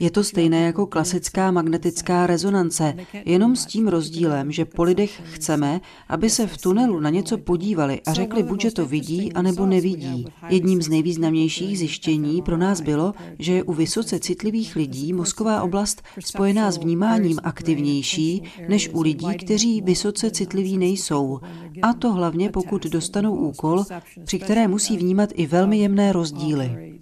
Je 0.00 0.10
to 0.10 0.24
stejné 0.24 0.62
jako 0.62 0.86
klasická 0.86 1.50
magnetická 1.50 2.26
rezonance, 2.26 2.94
jenom 3.24 3.56
s 3.56 3.66
tím 3.66 3.88
rozdílem, 3.88 4.52
že 4.52 4.64
po 4.64 4.82
lidech 4.82 5.20
chceme, 5.24 5.80
aby 6.08 6.30
se 6.30 6.46
v 6.46 6.58
tunelu 6.58 7.00
na 7.00 7.10
něco 7.10 7.38
podívali 7.38 8.00
a 8.06 8.12
řekli 8.12 8.42
buď, 8.42 8.60
že 8.60 8.70
to 8.70 8.86
vidí, 8.86 9.32
anebo 9.32 9.66
nevidí. 9.66 10.26
Jedním 10.48 10.82
z 10.82 10.88
nejvýznamnějších 10.88 11.78
zjištění 11.78 12.42
pro 12.42 12.56
nás 12.56 12.80
bylo, 12.80 13.14
že 13.38 13.52
je 13.52 13.62
u 13.62 13.72
vysoce 13.72 14.18
citlivých 14.18 14.76
lidí 14.76 15.12
mozková 15.12 15.62
oblast 15.62 16.02
spojená 16.20 16.70
s 16.70 16.78
vnímáním 16.78 17.38
aktivnější 17.42 18.42
než 18.68 18.90
u 18.92 19.02
lidí, 19.02 19.36
kteří 19.36 19.80
vysoce 19.80 20.30
citliví 20.30 20.78
nejsou. 20.78 21.40
A 21.82 21.92
to 21.92 22.12
hlavně 22.12 22.50
pokud 22.50 22.86
dostanou 22.86 23.34
úkol, 23.34 23.84
při 24.24 24.38
které 24.38 24.68
musí 24.68 24.96
vnímat 24.96 25.30
i 25.34 25.46
velmi 25.46 25.78
jemné 25.78 26.12
rozdíly. 26.12 26.98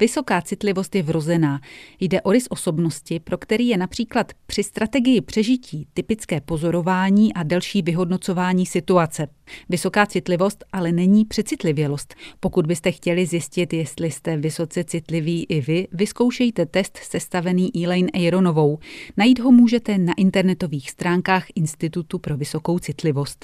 Vysoká 0.00 0.42
citlivost 0.42 0.94
je 0.94 1.02
vrozená. 1.02 1.60
Jde 2.00 2.22
o 2.22 2.32
rys 2.32 2.46
osobnosti, 2.50 3.20
pro 3.20 3.38
který 3.38 3.68
je 3.68 3.76
například 3.76 4.32
při 4.46 4.62
strategii 4.62 5.20
přežití 5.20 5.86
typické 5.94 6.40
pozorování 6.40 7.34
a 7.34 7.42
delší 7.42 7.82
vyhodnocování 7.82 8.66
situace. 8.66 9.28
Vysoká 9.68 10.06
citlivost 10.06 10.64
ale 10.72 10.92
není 10.92 11.24
přecitlivělost. 11.24 12.14
Pokud 12.40 12.66
byste 12.66 12.92
chtěli 12.92 13.26
zjistit, 13.26 13.72
jestli 13.72 14.10
jste 14.10 14.36
vysoce 14.36 14.84
citliví 14.84 15.46
i 15.48 15.60
vy, 15.60 15.88
vyzkoušejte 15.92 16.66
test 16.66 16.98
sestavený 17.02 17.84
Elaine 17.84 18.10
Aronovou. 18.26 18.78
Najít 19.16 19.40
ho 19.40 19.50
můžete 19.50 19.98
na 19.98 20.12
internetových 20.16 20.90
stránkách 20.90 21.46
Institutu 21.54 22.18
pro 22.18 22.36
vysokou 22.36 22.78
citlivost. 22.78 23.37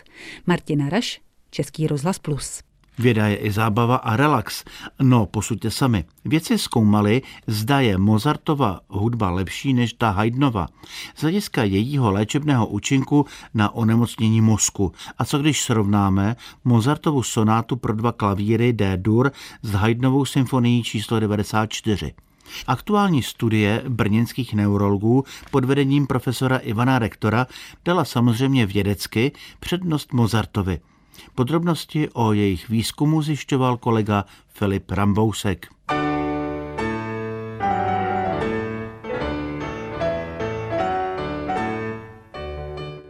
Martina 0.46 0.88
Raš, 0.88 1.20
Český 1.50 1.87
rozhlas 1.87 2.18
Plus. 2.18 2.62
Věda 2.98 3.26
je 3.26 3.37
i 3.37 3.50
zábava 3.50 3.96
a 3.96 4.16
relax. 4.16 4.64
No, 5.02 5.26
posuďte 5.26 5.70
sami. 5.70 6.04
Věci 6.24 6.59
zkoumali, 6.59 7.22
zda 7.46 7.80
je 7.80 7.98
Mozartova 7.98 8.80
hudba 8.88 9.30
lepší 9.30 9.74
než 9.74 9.92
ta 9.92 10.11
Haydnova. 10.11 10.68
Z 11.16 11.22
hlediska 11.22 11.64
jejího 11.64 12.11
léčebného 12.11 12.66
účinku 12.66 13.26
na 13.54 13.74
onemocnění 13.74 14.40
mozku. 14.40 14.92
A 15.18 15.24
co 15.24 15.38
když 15.38 15.62
srovnáme 15.62 16.37
Mozartovu 16.64 17.22
sonátu 17.22 17.76
pro 17.76 17.94
dva 17.94 18.12
klavíry 18.12 18.72
D-dur 18.72 19.33
s 19.62 19.70
Haydnovou 19.70 20.24
symfonií 20.24 20.83
číslo 20.83 21.20
94? 21.20 22.12
Aktuální 22.66 23.22
studie 23.22 23.83
brněnských 23.88 24.54
neurologů 24.54 25.24
pod 25.50 25.64
vedením 25.64 26.07
profesora 26.07 26.57
Ivana 26.57 26.98
Rektora 26.98 27.46
dala 27.85 28.04
samozřejmě 28.04 28.66
vědecky 28.66 29.33
přednost 29.61 30.12
Mozartovi– 30.12 30.80
Podrobnosti 31.35 32.09
o 32.12 32.33
jejich 32.33 32.68
výzkumu 32.68 33.22
zjišťoval 33.22 33.76
kolega 33.76 34.24
Filip 34.48 34.90
Rambousek. 34.90 35.66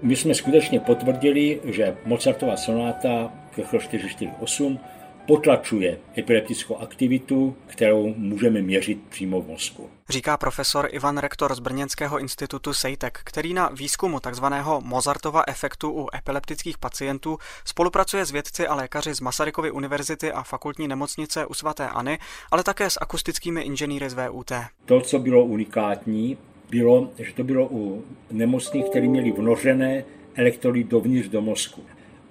My 0.02 0.16
jsme 0.16 0.34
skutečně 0.34 0.80
potvrdili, 0.80 1.60
že 1.64 1.96
Mozartova 2.04 2.56
sonáta 2.56 3.32
Köchel 3.56 3.80
448 3.80 4.78
potlačuje 5.26 5.98
epileptickou 6.18 6.76
aktivitu, 6.76 7.56
kterou 7.66 8.14
můžeme 8.16 8.62
měřit 8.62 8.98
přímo 9.08 9.40
v 9.40 9.46
mozku. 9.46 9.90
Říká 10.08 10.36
profesor 10.36 10.88
Ivan 10.90 11.18
Rektor 11.18 11.54
z 11.54 11.58
Brněnského 11.58 12.18
institutu 12.18 12.72
Sejtek, 12.72 13.20
který 13.24 13.54
na 13.54 13.68
výzkumu 13.68 14.20
tzv. 14.20 14.44
Mozartova 14.80 15.42
efektu 15.48 15.90
u 15.90 16.08
epileptických 16.16 16.78
pacientů 16.78 17.38
spolupracuje 17.64 18.24
s 18.24 18.30
vědci 18.30 18.66
a 18.66 18.74
lékaři 18.74 19.14
z 19.14 19.20
Masarykovy 19.20 19.70
univerzity 19.70 20.32
a 20.32 20.42
fakultní 20.42 20.88
nemocnice 20.88 21.46
u 21.46 21.54
svatéAny, 21.54 22.18
ale 22.50 22.62
také 22.62 22.90
s 22.90 22.98
akustickými 23.00 23.60
inženýry 23.62 24.10
z 24.10 24.14
VUT. 24.14 24.52
To, 24.84 25.00
co 25.00 25.18
bylo 25.18 25.44
unikátní, 25.44 26.38
bylo, 26.70 27.10
že 27.18 27.32
to 27.32 27.44
bylo 27.44 27.68
u 27.70 28.04
nemocných, 28.30 28.84
kteří 28.90 29.08
měli 29.08 29.32
vnořené 29.32 30.04
elektrody 30.34 30.84
dovnitř 30.84 31.28
do 31.28 31.40
mozku. 31.40 31.84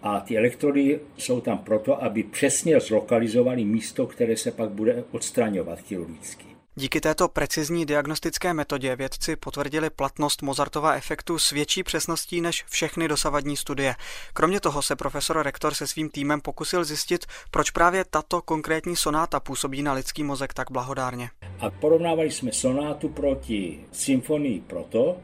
A 0.03 0.19
ty 0.19 0.37
elektrody 0.37 0.99
jsou 1.17 1.41
tam 1.41 1.57
proto, 1.57 2.03
aby 2.03 2.23
přesně 2.23 2.79
zlokalizovali 2.79 3.65
místo, 3.65 4.07
které 4.07 4.37
se 4.37 4.51
pak 4.51 4.69
bude 4.69 5.03
odstraňovat 5.11 5.79
chirurgicky. 5.79 6.45
Díky 6.75 7.01
této 7.01 7.27
precizní 7.27 7.85
diagnostické 7.85 8.53
metodě 8.53 8.95
vědci 8.95 9.35
potvrdili 9.35 9.89
platnost 9.89 10.41
Mozartova 10.41 10.93
efektu 10.95 11.39
s 11.39 11.51
větší 11.51 11.83
přesností 11.83 12.41
než 12.41 12.65
všechny 12.69 13.07
dosavadní 13.07 13.57
studie. 13.57 13.95
Kromě 14.33 14.59
toho 14.59 14.81
se 14.81 14.95
profesor 14.95 15.43
Rektor 15.43 15.73
se 15.73 15.87
svým 15.87 16.09
týmem 16.09 16.41
pokusil 16.41 16.83
zjistit, 16.83 17.25
proč 17.51 17.71
právě 17.71 18.05
tato 18.09 18.41
konkrétní 18.41 18.95
sonáta 18.95 19.39
působí 19.39 19.83
na 19.83 19.93
lidský 19.93 20.23
mozek 20.23 20.53
tak 20.53 20.71
blahodárně. 20.71 21.29
A 21.59 21.69
porovnávali 21.69 22.31
jsme 22.31 22.51
sonátu 22.51 23.09
proti 23.09 23.79
symfonii 23.91 24.61
proto, 24.67 25.17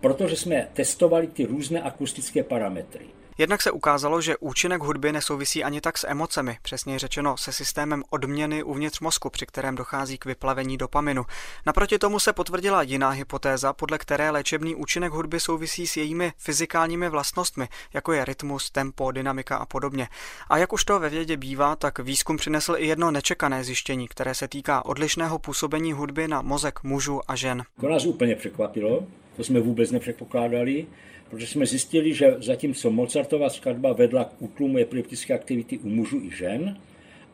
protože 0.00 0.36
jsme 0.36 0.68
testovali 0.72 1.26
ty 1.26 1.44
různé 1.44 1.82
akustické 1.82 2.42
parametry. 2.42 3.13
Jednak 3.38 3.62
se 3.62 3.70
ukázalo, 3.70 4.20
že 4.20 4.36
účinek 4.36 4.82
hudby 4.82 5.12
nesouvisí 5.12 5.64
ani 5.64 5.80
tak 5.80 5.98
s 5.98 6.06
emocemi, 6.08 6.58
přesněji 6.62 6.98
řečeno 6.98 7.36
se 7.36 7.52
systémem 7.52 8.02
odměny 8.10 8.62
uvnitř 8.62 9.00
mozku, 9.00 9.30
při 9.30 9.46
kterém 9.46 9.74
dochází 9.74 10.18
k 10.18 10.24
vyplavení 10.24 10.76
dopaminu. 10.76 11.24
Naproti 11.66 11.98
tomu 11.98 12.18
se 12.18 12.32
potvrdila 12.32 12.82
jiná 12.82 13.10
hypotéza, 13.10 13.72
podle 13.72 13.98
které 13.98 14.30
léčebný 14.30 14.74
účinek 14.74 15.12
hudby 15.12 15.40
souvisí 15.40 15.86
s 15.86 15.96
jejími 15.96 16.32
fyzikálními 16.38 17.08
vlastnostmi, 17.08 17.68
jako 17.94 18.12
je 18.12 18.24
rytmus, 18.24 18.70
tempo, 18.70 19.12
dynamika 19.12 19.56
a 19.56 19.66
podobně. 19.66 20.08
A 20.50 20.58
jak 20.58 20.72
už 20.72 20.84
to 20.84 21.00
ve 21.00 21.08
vědě 21.08 21.36
bývá, 21.36 21.76
tak 21.76 21.98
výzkum 21.98 22.36
přinesl 22.36 22.74
i 22.78 22.86
jedno 22.86 23.10
nečekané 23.10 23.64
zjištění, 23.64 24.08
které 24.08 24.34
se 24.34 24.48
týká 24.48 24.84
odlišného 24.84 25.38
působení 25.38 25.92
hudby 25.92 26.28
na 26.28 26.42
mozek 26.42 26.82
mužů 26.82 27.20
a 27.28 27.36
žen. 27.36 27.62
To 27.80 27.88
nás 27.88 28.06
úplně 28.06 28.36
překvapilo, 28.36 29.06
to 29.36 29.44
jsme 29.44 29.60
vůbec 29.60 29.90
nepředpokládali 29.90 30.86
protože 31.30 31.46
jsme 31.46 31.66
zjistili, 31.66 32.14
že 32.14 32.36
zatímco 32.38 32.90
Mozartova 32.90 33.50
skladba 33.50 33.92
vedla 33.92 34.24
k 34.24 34.42
útlumu 34.42 34.78
epileptické 34.78 35.34
aktivity 35.34 35.78
u 35.78 35.88
mužů 35.88 36.20
i 36.22 36.36
žen, 36.36 36.76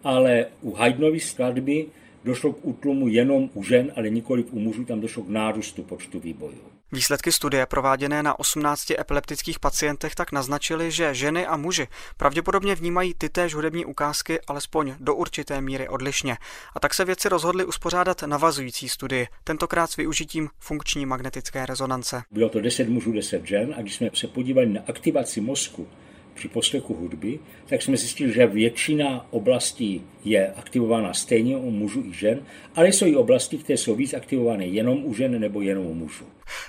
ale 0.04 0.46
u 0.62 0.70
Haydnovy 0.70 1.20
skladby 1.20 1.86
došlo 2.24 2.52
k 2.52 2.64
útlumu 2.64 3.08
jenom 3.08 3.50
u 3.54 3.62
žen, 3.62 3.92
ale 3.96 4.10
nikoli 4.10 4.44
u 4.44 4.60
mužů, 4.60 4.84
tam 4.84 5.00
došlo 5.00 5.22
k 5.22 5.28
nárůstu 5.28 5.82
počtu 5.82 6.20
výbojů. 6.20 6.79
Výsledky 6.92 7.32
studie 7.32 7.66
prováděné 7.66 8.22
na 8.22 8.38
18 8.38 8.90
epileptických 8.90 9.58
pacientech 9.58 10.14
tak 10.14 10.32
naznačily, 10.32 10.90
že 10.90 11.14
ženy 11.14 11.46
a 11.46 11.56
muži 11.56 11.88
pravděpodobně 12.16 12.74
vnímají 12.74 13.14
ty 13.18 13.28
též 13.28 13.54
hudební 13.54 13.84
ukázky 13.84 14.40
alespoň 14.40 14.94
do 15.00 15.14
určité 15.14 15.60
míry 15.60 15.88
odlišně. 15.88 16.36
A 16.76 16.80
tak 16.80 16.94
se 16.94 17.04
vědci 17.04 17.28
rozhodli 17.28 17.64
uspořádat 17.64 18.22
navazující 18.22 18.88
studii, 18.88 19.26
tentokrát 19.44 19.90
s 19.90 19.96
využitím 19.96 20.48
funkční 20.58 21.06
magnetické 21.06 21.66
rezonance. 21.66 22.22
Bylo 22.30 22.48
to 22.48 22.60
10 22.60 22.88
mužů, 22.88 23.12
10 23.12 23.46
žen 23.46 23.74
a 23.78 23.80
když 23.80 23.94
jsme 23.94 24.10
se 24.14 24.26
podívali 24.26 24.66
na 24.66 24.80
aktivaci 24.88 25.40
mozku 25.40 25.88
při 26.34 26.48
poslechu 26.48 26.94
hudby, 26.94 27.38
tak 27.66 27.82
jsme 27.82 27.96
zjistili, 27.96 28.32
že 28.32 28.46
většina 28.46 29.26
oblastí 29.30 30.02
je 30.24 30.52
aktivována 30.52 31.14
stejně 31.14 31.56
u 31.56 31.70
mužů 31.70 32.04
i 32.06 32.12
žen, 32.14 32.42
ale 32.74 32.88
jsou 32.88 33.06
i 33.06 33.16
oblasti, 33.16 33.58
které 33.58 33.76
jsou 33.76 33.94
víc 33.94 34.14
aktivované 34.14 34.66
jenom 34.66 35.04
u 35.04 35.14
žen 35.14 35.40
nebo 35.40 35.60
jenom 35.60 35.86
u 35.86 35.94
mužů. 35.94 36.24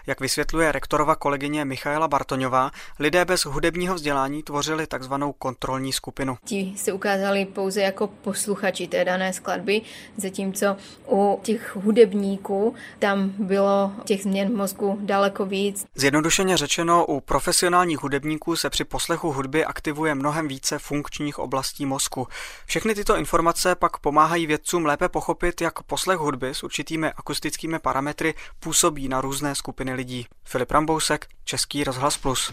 Jak 0.07 0.19
vysvětluje 0.21 0.71
rektorova 0.71 1.15
kolegyně 1.15 1.65
Michaela 1.65 2.07
Bartoňová, 2.07 2.71
lidé 2.99 3.25
bez 3.25 3.45
hudebního 3.45 3.95
vzdělání 3.95 4.43
tvořili 4.43 4.87
takzvanou 4.87 5.33
kontrolní 5.33 5.93
skupinu. 5.93 6.37
Ti 6.45 6.73
se 6.77 6.93
ukázali 6.93 7.45
pouze 7.45 7.81
jako 7.81 8.07
posluchači 8.07 8.87
té 8.87 9.05
dané 9.05 9.33
skladby, 9.33 9.81
zatímco 10.17 10.77
u 11.07 11.39
těch 11.43 11.75
hudebníků 11.75 12.75
tam 12.99 13.33
bylo 13.37 13.91
těch 14.05 14.21
změn 14.21 14.55
mozku 14.55 14.97
daleko 15.01 15.45
víc. 15.45 15.85
Zjednodušeně 15.95 16.57
řečeno, 16.57 17.05
u 17.05 17.19
profesionálních 17.19 18.03
hudebníků 18.03 18.55
se 18.55 18.69
při 18.69 18.83
poslechu 18.83 19.31
hudby 19.31 19.65
aktivuje 19.65 20.15
mnohem 20.15 20.47
více 20.47 20.79
funkčních 20.79 21.39
oblastí 21.39 21.85
mozku. 21.85 22.27
Všechny 22.65 22.95
tyto 22.95 23.17
informace 23.17 23.75
pak 23.75 23.97
pomáhají 23.97 24.47
vědcům 24.47 24.85
lépe 24.85 25.09
pochopit, 25.09 25.61
jak 25.61 25.83
poslech 25.83 26.17
hudby 26.17 26.49
s 26.49 26.63
určitými 26.63 27.11
akustickými 27.11 27.79
parametry 27.79 28.33
působí 28.59 29.07
na 29.07 29.21
různé 29.21 29.55
skupiny 29.55 29.70
skupiny 29.71 29.93
lidí. 29.93 30.25
Filip 30.45 30.71
Rambousek, 30.71 31.27
Český 31.43 31.83
rozhlas 31.83 32.17
Plus. 32.17 32.51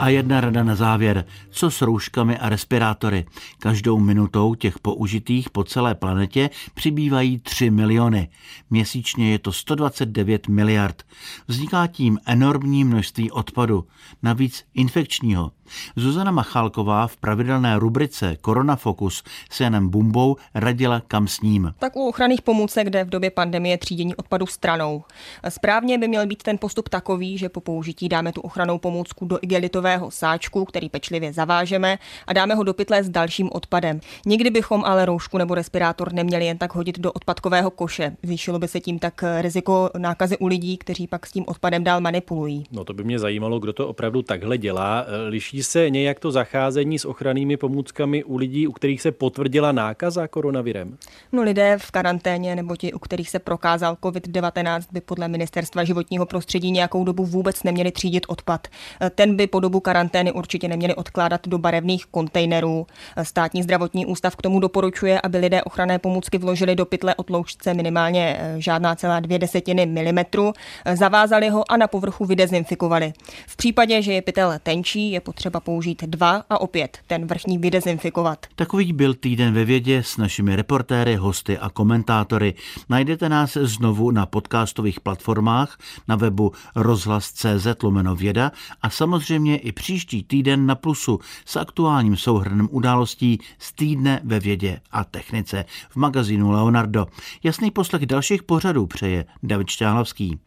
A 0.00 0.08
jedna 0.08 0.40
rada 0.40 0.62
na 0.62 0.74
závěr. 0.74 1.24
Co 1.50 1.70
s 1.70 1.82
rouškami 1.82 2.38
a 2.38 2.48
respirátory? 2.48 3.26
Každou 3.58 3.98
minutou 3.98 4.54
těch 4.54 4.78
použitých 4.78 5.50
po 5.50 5.64
celé 5.64 5.94
planetě 5.94 6.50
přibývají 6.74 7.38
3 7.38 7.70
miliony. 7.70 8.28
Měsíčně 8.70 9.32
je 9.32 9.38
to 9.38 9.52
129 9.52 10.48
miliard. 10.48 11.02
Vzniká 11.48 11.86
tím 11.86 12.18
enormní 12.26 12.84
množství 12.84 13.30
odpadu, 13.30 13.86
navíc 14.22 14.64
infekčního. 14.74 15.50
Zuzana 15.96 16.30
Machálková 16.30 17.06
v 17.06 17.16
pravidelné 17.16 17.78
rubrice 17.78 18.36
Koronafokus 18.36 19.22
s 19.50 19.60
Janem 19.60 19.88
Bumbou 19.88 20.36
radila 20.54 21.02
kam 21.08 21.28
s 21.28 21.40
ním. 21.40 21.74
Tak 21.78 21.96
u 21.96 22.08
ochranných 22.08 22.42
pomůcek 22.42 22.90
jde 22.90 23.04
v 23.04 23.08
době 23.10 23.30
pandemie 23.30 23.78
třídění 23.78 24.14
odpadu 24.16 24.46
stranou. 24.46 25.04
Správně 25.48 25.98
by 25.98 26.08
měl 26.08 26.26
být 26.26 26.42
ten 26.42 26.58
postup 26.58 26.88
takový, 26.88 27.38
že 27.38 27.48
po 27.48 27.60
použití 27.60 28.08
dáme 28.08 28.32
tu 28.32 28.40
ochranou 28.40 28.78
pomůcku 28.78 29.26
do 29.26 29.38
igelitového 29.42 29.89
sáčku, 30.08 30.64
který 30.64 30.88
pečlivě 30.88 31.32
zavážeme 31.32 31.98
a 32.26 32.32
dáme 32.32 32.54
ho 32.54 32.62
do 32.62 32.74
pytle 32.74 33.04
s 33.04 33.08
dalším 33.08 33.50
odpadem. 33.52 34.00
Nikdy 34.26 34.50
bychom 34.50 34.84
ale 34.84 35.04
roušku 35.04 35.38
nebo 35.38 35.54
respirátor 35.54 36.12
neměli 36.12 36.44
jen 36.46 36.58
tak 36.58 36.74
hodit 36.74 36.98
do 36.98 37.12
odpadkového 37.12 37.70
koše. 37.70 38.16
Zvýšilo 38.22 38.58
by 38.58 38.68
se 38.68 38.80
tím 38.80 38.98
tak 38.98 39.24
riziko 39.40 39.90
nákazy 39.98 40.38
u 40.38 40.46
lidí, 40.46 40.76
kteří 40.76 41.06
pak 41.06 41.26
s 41.26 41.32
tím 41.32 41.44
odpadem 41.46 41.84
dál 41.84 42.00
manipulují. 42.00 42.64
No 42.72 42.84
to 42.84 42.94
by 42.94 43.04
mě 43.04 43.18
zajímalo, 43.18 43.58
kdo 43.58 43.72
to 43.72 43.88
opravdu 43.88 44.22
takhle 44.22 44.58
dělá. 44.58 45.06
Liší 45.28 45.62
se 45.62 45.90
nějak 45.90 46.20
to 46.20 46.30
zacházení 46.30 46.98
s 46.98 47.04
ochrannými 47.04 47.56
pomůckami 47.56 48.24
u 48.24 48.36
lidí, 48.36 48.66
u 48.66 48.72
kterých 48.72 49.02
se 49.02 49.12
potvrdila 49.12 49.72
nákaza 49.72 50.28
koronavirem? 50.28 50.96
No 51.32 51.42
lidé 51.42 51.78
v 51.78 51.90
karanténě 51.90 52.56
nebo 52.56 52.76
ti, 52.76 52.92
u 52.92 52.98
kterých 52.98 53.30
se 53.30 53.38
prokázal 53.38 53.96
COVID-19, 54.02 54.80
by 54.92 55.00
podle 55.00 55.28
ministerstva 55.28 55.84
životního 55.84 56.26
prostředí 56.26 56.70
nějakou 56.70 57.04
dobu 57.04 57.24
vůbec 57.26 57.62
neměli 57.62 57.92
třídit 57.92 58.26
odpad. 58.28 58.68
Ten 59.14 59.36
by 59.36 59.46
po 59.46 59.60
dobu 59.60 59.79
karantény 59.80 60.32
určitě 60.32 60.68
neměli 60.68 60.94
odkládat 60.94 61.48
do 61.48 61.58
barevných 61.58 62.06
kontejnerů. 62.06 62.86
Státní 63.22 63.62
zdravotní 63.62 64.06
ústav 64.06 64.36
k 64.36 64.42
tomu 64.42 64.60
doporučuje, 64.60 65.20
aby 65.20 65.38
lidé 65.38 65.62
ochranné 65.62 65.98
pomůcky 65.98 66.38
vložili 66.38 66.76
do 66.76 66.86
pytle 66.86 67.14
o 67.14 67.22
tloušťce 67.22 67.74
minimálně 67.74 68.36
eh, 68.40 68.54
žádná 68.58 68.94
celá 68.94 69.20
dvě 69.20 69.38
desetiny 69.38 69.86
milimetru, 69.86 70.52
zavázali 70.94 71.48
ho 71.48 71.72
a 71.72 71.76
na 71.76 71.86
povrchu 71.86 72.24
vydezinfikovali. 72.24 73.12
V 73.46 73.56
případě, 73.56 74.02
že 74.02 74.12
je 74.12 74.22
pytel 74.22 74.52
tenčí, 74.62 75.10
je 75.10 75.20
potřeba 75.20 75.60
použít 75.60 76.02
dva 76.02 76.44
a 76.50 76.60
opět 76.60 76.98
ten 77.06 77.26
vrchní 77.26 77.58
vydezinfikovat. 77.58 78.46
Takový 78.56 78.92
byl 78.92 79.14
týden 79.14 79.54
ve 79.54 79.64
vědě 79.64 80.02
s 80.02 80.16
našimi 80.16 80.56
reportéry, 80.56 81.16
hosty 81.16 81.58
a 81.58 81.70
komentátory. 81.70 82.54
Najdete 82.88 83.28
nás 83.28 83.52
znovu 83.52 84.10
na 84.10 84.26
podcastových 84.26 85.00
platformách, 85.00 85.78
na 86.08 86.16
webu 86.16 86.52
rozhlas.cz 86.76 87.82
lomeno 87.82 88.16
věda 88.16 88.52
a 88.82 88.90
samozřejmě 88.90 89.56
i 89.70 89.72
příští 89.72 90.22
týden 90.22 90.66
na 90.66 90.74
Plusu 90.74 91.20
s 91.44 91.56
aktuálním 91.56 92.16
souhrnem 92.16 92.68
událostí 92.70 93.38
z 93.58 93.72
týdne 93.72 94.20
ve 94.24 94.40
vědě 94.40 94.80
a 94.90 95.04
technice 95.04 95.64
v 95.90 95.96
magazínu 95.96 96.50
Leonardo. 96.50 97.06
Jasný 97.42 97.70
poslech 97.70 98.06
dalších 98.06 98.42
pořadů 98.42 98.86
přeje 98.86 99.24
David 99.42 99.68
Šťáhlavský. 99.68 100.38